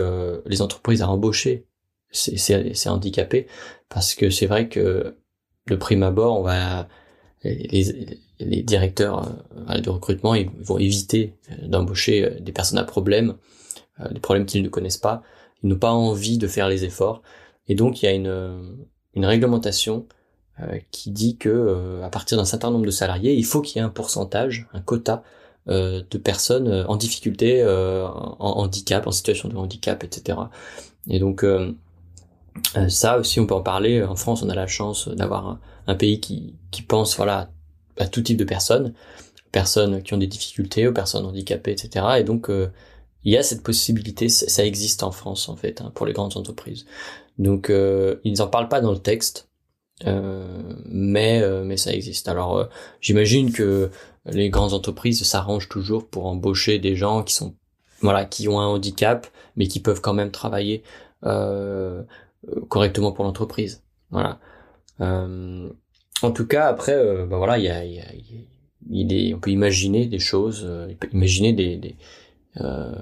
les 0.47 0.63
entreprises 0.63 1.03
à 1.03 1.09
embaucher 1.09 1.67
ces, 2.11 2.37
ces, 2.39 2.75
ces 2.75 2.89
handicapés, 2.89 3.47
parce 3.89 4.15
que 4.15 4.31
c'est 4.31 4.47
vrai 4.47 4.69
que 4.69 5.17
de 5.67 5.77
prime 5.77 6.03
abord 6.03 6.39
on 6.41 6.43
va 6.43 6.89
les, 7.45 8.63
directeurs 8.63 9.33
de 9.83 9.91
recrutement 9.91 10.35
ils 10.35 10.51
vont 10.61 10.79
éviter 10.79 11.35
d'embaucher 11.63 12.37
des 12.41 12.53
personnes 12.53 12.79
à 12.79 12.85
problème, 12.85 13.35
des 14.11 14.21
problèmes 14.21 14.47
qu'ils 14.47 14.63
ne 14.63 14.69
connaissent 14.69 14.99
pas. 14.99 15.23
Ils 15.63 15.69
n'ont 15.69 15.79
pas 15.79 15.93
envie 15.93 16.39
de 16.39 16.47
faire 16.47 16.69
les 16.69 16.85
efforts. 16.85 17.23
Et 17.69 17.75
donc 17.75 18.03
il 18.03 18.07
y 18.07 18.09
a 18.09 18.13
une, 18.13 18.77
une 19.15 19.25
réglementation 19.25 20.07
qui 20.91 21.11
dit 21.11 21.37
que 21.37 22.01
à 22.03 22.11
partir 22.11 22.39
d'un 22.39 22.45
certain 22.45 22.71
nombre 22.71 22.87
de 22.87 22.91
salariés, 22.91 23.35
il 23.35 23.45
faut 23.45 23.61
qu'il 23.61 23.77
y 23.77 23.79
ait 23.81 23.87
un 23.87 23.91
pourcentage, 23.91 24.69
un 24.73 24.81
quota 24.81 25.23
euh, 25.69 26.03
de 26.11 26.17
personnes 26.17 26.67
euh, 26.69 26.87
en 26.87 26.97
difficulté, 26.97 27.61
euh, 27.61 28.07
en, 28.07 28.63
handicap, 28.63 29.07
en 29.07 29.11
situation 29.11 29.51
de 29.51 29.57
handicap, 29.57 30.03
etc. 30.03 30.39
Et 31.09 31.19
donc 31.19 31.45
ça 32.89 33.19
aussi, 33.19 33.39
on 33.39 33.47
peut 33.47 33.55
en 33.55 33.61
parler. 33.61 34.03
En 34.03 34.17
France, 34.17 34.43
on 34.43 34.49
a 34.49 34.55
la 34.55 34.67
chance 34.67 35.09
d'avoir 35.09 35.59
un, 35.89 35.95
pays 35.97 36.21
qui, 36.21 36.55
qui 36.71 36.83
pense 36.83 37.17
voilà 37.17 37.51
à 37.97 38.07
tout 38.07 38.23
type 38.23 38.37
de 38.37 38.45
personnes, 38.45 38.95
personnes 39.51 40.03
qui 40.03 40.15
ont 40.15 40.19
des 40.19 40.29
difficultés, 40.29 40.87
aux 40.87 40.93
personnes 40.93 41.27
handicapées, 41.27 41.73
etc. 41.73 42.07
Et 42.19 42.25
donc 42.25 42.49
il 43.25 43.33
y 43.33 43.37
a 43.37 43.43
cette 43.43 43.65
possibilité, 43.65 44.29
ça 44.29 44.65
existe 44.65 45.03
en 45.03 45.11
France 45.11 45.49
en 45.49 45.57
fait 45.57 45.81
hein, 45.81 45.91
pour 45.95 46.07
les 46.07 46.13
grandes 46.13 46.37
entreprises. 46.37 46.87
Donc 47.39 47.71
ils 47.71 48.39
n'en 48.39 48.47
parlent 48.47 48.69
pas 48.69 48.81
dans 48.81 48.93
le 48.93 49.01
texte, 49.01 49.49
mais 50.05 51.43
mais 51.65 51.77
ça 51.77 51.93
existe. 51.93 52.29
Alors 52.29 52.69
j'imagine 53.01 53.53
que 53.53 53.91
les 54.31 54.51
grandes 54.51 54.75
entreprises 54.75 55.23
s'arrangent 55.25 55.69
toujours 55.69 56.07
pour 56.07 56.27
embaucher 56.27 56.79
des 56.79 56.95
gens 56.95 57.23
qui 57.23 57.35
sont 57.35 57.55
voilà 58.01 58.25
qui 58.25 58.49
ont 58.49 58.61
un 58.61 58.67
handicap 58.67 59.27
mais 59.57 59.67
qui 59.67 59.81
peuvent 59.81 60.01
quand 60.01 60.15
même 60.15 60.31
travailler 60.31 60.83
euh, 61.25 62.03
correctement 62.69 63.13
pour 63.13 63.25
l'entreprise 63.25 63.83
voilà 64.11 64.31
euh, 64.31 64.35
en 65.01 66.33
tout 66.33 66.47
cas 66.47 66.67
après 66.67 66.95
euh, 66.95 67.27
bah 67.27 67.37
voilà 67.39 67.59
il 67.59 67.65
y 67.65 67.69
a, 67.69 67.85
y, 67.85 68.01
a, 68.01 68.05
il 68.91 69.13
est, 69.13 69.35
on 69.35 69.39
peut 69.39 69.51
imaginer 69.51 70.07
des 70.07 70.19
choses 70.19 70.65
euh, 70.65 70.93
imaginer 71.13 71.53
des, 71.53 71.77
des 71.77 71.97
euh, 72.61 72.93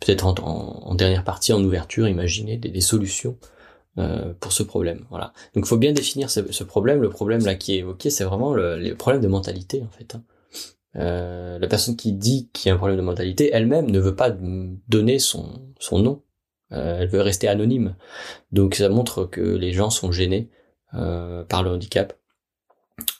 peut-être 0.00 0.26
en, 0.26 0.34
en, 0.38 0.94
dernière 0.94 1.24
partie 1.24 1.52
en 1.52 1.62
ouverture 1.62 2.08
imaginer 2.08 2.56
des, 2.56 2.68
des 2.68 2.80
solutions 2.80 3.36
euh, 3.98 4.34
pour 4.40 4.52
ce 4.52 4.62
problème. 4.62 5.06
Voilà. 5.08 5.32
Donc 5.54 5.64
il 5.64 5.68
faut 5.68 5.78
bien 5.78 5.92
définir 5.92 6.28
ce, 6.28 6.52
ce, 6.52 6.64
problème. 6.64 7.00
Le 7.00 7.08
problème 7.08 7.42
là 7.46 7.54
qui 7.54 7.74
est 7.74 7.78
évoqué, 7.78 8.10
c'est 8.10 8.24
vraiment 8.24 8.52
le, 8.52 8.78
le, 8.78 8.94
problème 8.94 9.22
de 9.22 9.28
mentalité 9.28 9.82
en 9.82 9.88
fait. 9.88 10.14
Hein. 10.14 10.22
Euh, 10.96 11.58
la 11.58 11.66
personne 11.66 11.96
qui 11.96 12.12
dit 12.12 12.50
qu'il 12.52 12.68
y 12.68 12.70
a 12.70 12.74
un 12.74 12.76
problème 12.76 12.98
de 12.98 13.02
mentalité, 13.02 13.50
elle-même 13.54 13.90
ne 13.90 13.98
veut 13.98 14.14
pas 14.14 14.30
donner 14.30 15.18
son, 15.18 15.72
son 15.78 15.98
nom. 15.98 16.22
Euh, 16.72 16.98
elle 17.00 17.08
veut 17.08 17.22
rester 17.22 17.48
anonyme. 17.48 17.96
Donc 18.52 18.74
ça 18.74 18.88
montre 18.90 19.24
que 19.24 19.40
les 19.40 19.72
gens 19.72 19.88
sont 19.88 20.12
gênés 20.12 20.50
euh, 20.50 20.65
par 21.48 21.62
le 21.62 21.70
handicap. 21.70 22.14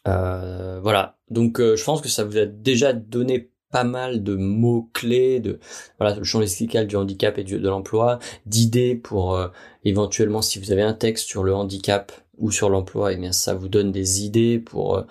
voilà. 0.04 1.18
Donc 1.30 1.58
je 1.60 1.84
pense 1.84 2.00
que 2.00 2.08
ça 2.08 2.24
vous 2.24 2.38
a 2.38 2.46
déjà 2.46 2.92
donné 2.92 3.50
pas 3.72 3.84
mal 3.84 4.22
de 4.22 4.36
mots 4.36 4.88
clés 4.94 5.40
de 5.40 5.58
voilà 5.98 6.14
le 6.14 6.24
champ 6.24 6.38
lexical 6.38 6.86
du 6.86 6.96
handicap 6.96 7.36
et 7.36 7.44
du, 7.44 7.58
de 7.58 7.68
l'emploi, 7.68 8.20
d'idées 8.46 8.94
pour 8.94 9.38
éventuellement 9.84 10.40
si 10.42 10.58
vous 10.58 10.72
avez 10.72 10.82
un 10.82 10.94
texte 10.94 11.26
sur 11.26 11.42
le 11.42 11.54
handicap 11.54 12.12
ou 12.38 12.50
sur 12.50 12.68
l'emploi, 12.68 13.12
et 13.12 13.14
eh 13.14 13.18
bien 13.18 13.32
ça 13.32 13.54
vous 13.54 13.68
donne 13.68 13.92
des 13.92 14.24
idées 14.24 14.58
pour 14.58 15.04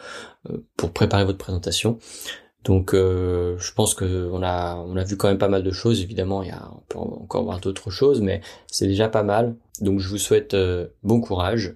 pour 0.78 0.91
préparer 0.91 1.25
votre 1.25 1.38
présentation. 1.38 1.99
Donc 2.65 2.95
euh, 2.95 3.56
je 3.60 3.71
pense 3.73 3.93
que 3.93 4.28
on 4.32 4.41
a 4.41 4.75
on 4.75 4.97
a 4.97 5.04
vu 5.04 5.15
quand 5.15 5.28
même 5.28 5.38
pas 5.38 5.47
mal 5.47 5.63
de 5.63 5.71
choses. 5.71 6.01
Évidemment, 6.01 6.41
il 6.41 6.49
y 6.49 6.51
a 6.51 6.69
on 6.75 6.82
peut 6.89 6.97
encore 6.97 7.43
voir 7.43 7.60
d'autres 7.60 7.91
choses, 7.91 8.21
mais 8.21 8.41
c'est 8.67 8.88
déjà 8.88 9.08
pas 9.08 9.23
mal. 9.23 9.56
Donc 9.82 9.99
je 9.99 10.10
vous 10.10 10.17
souhaite 10.17 10.56
euh, 10.56 10.88
bon 11.04 11.21
courage 11.21 11.75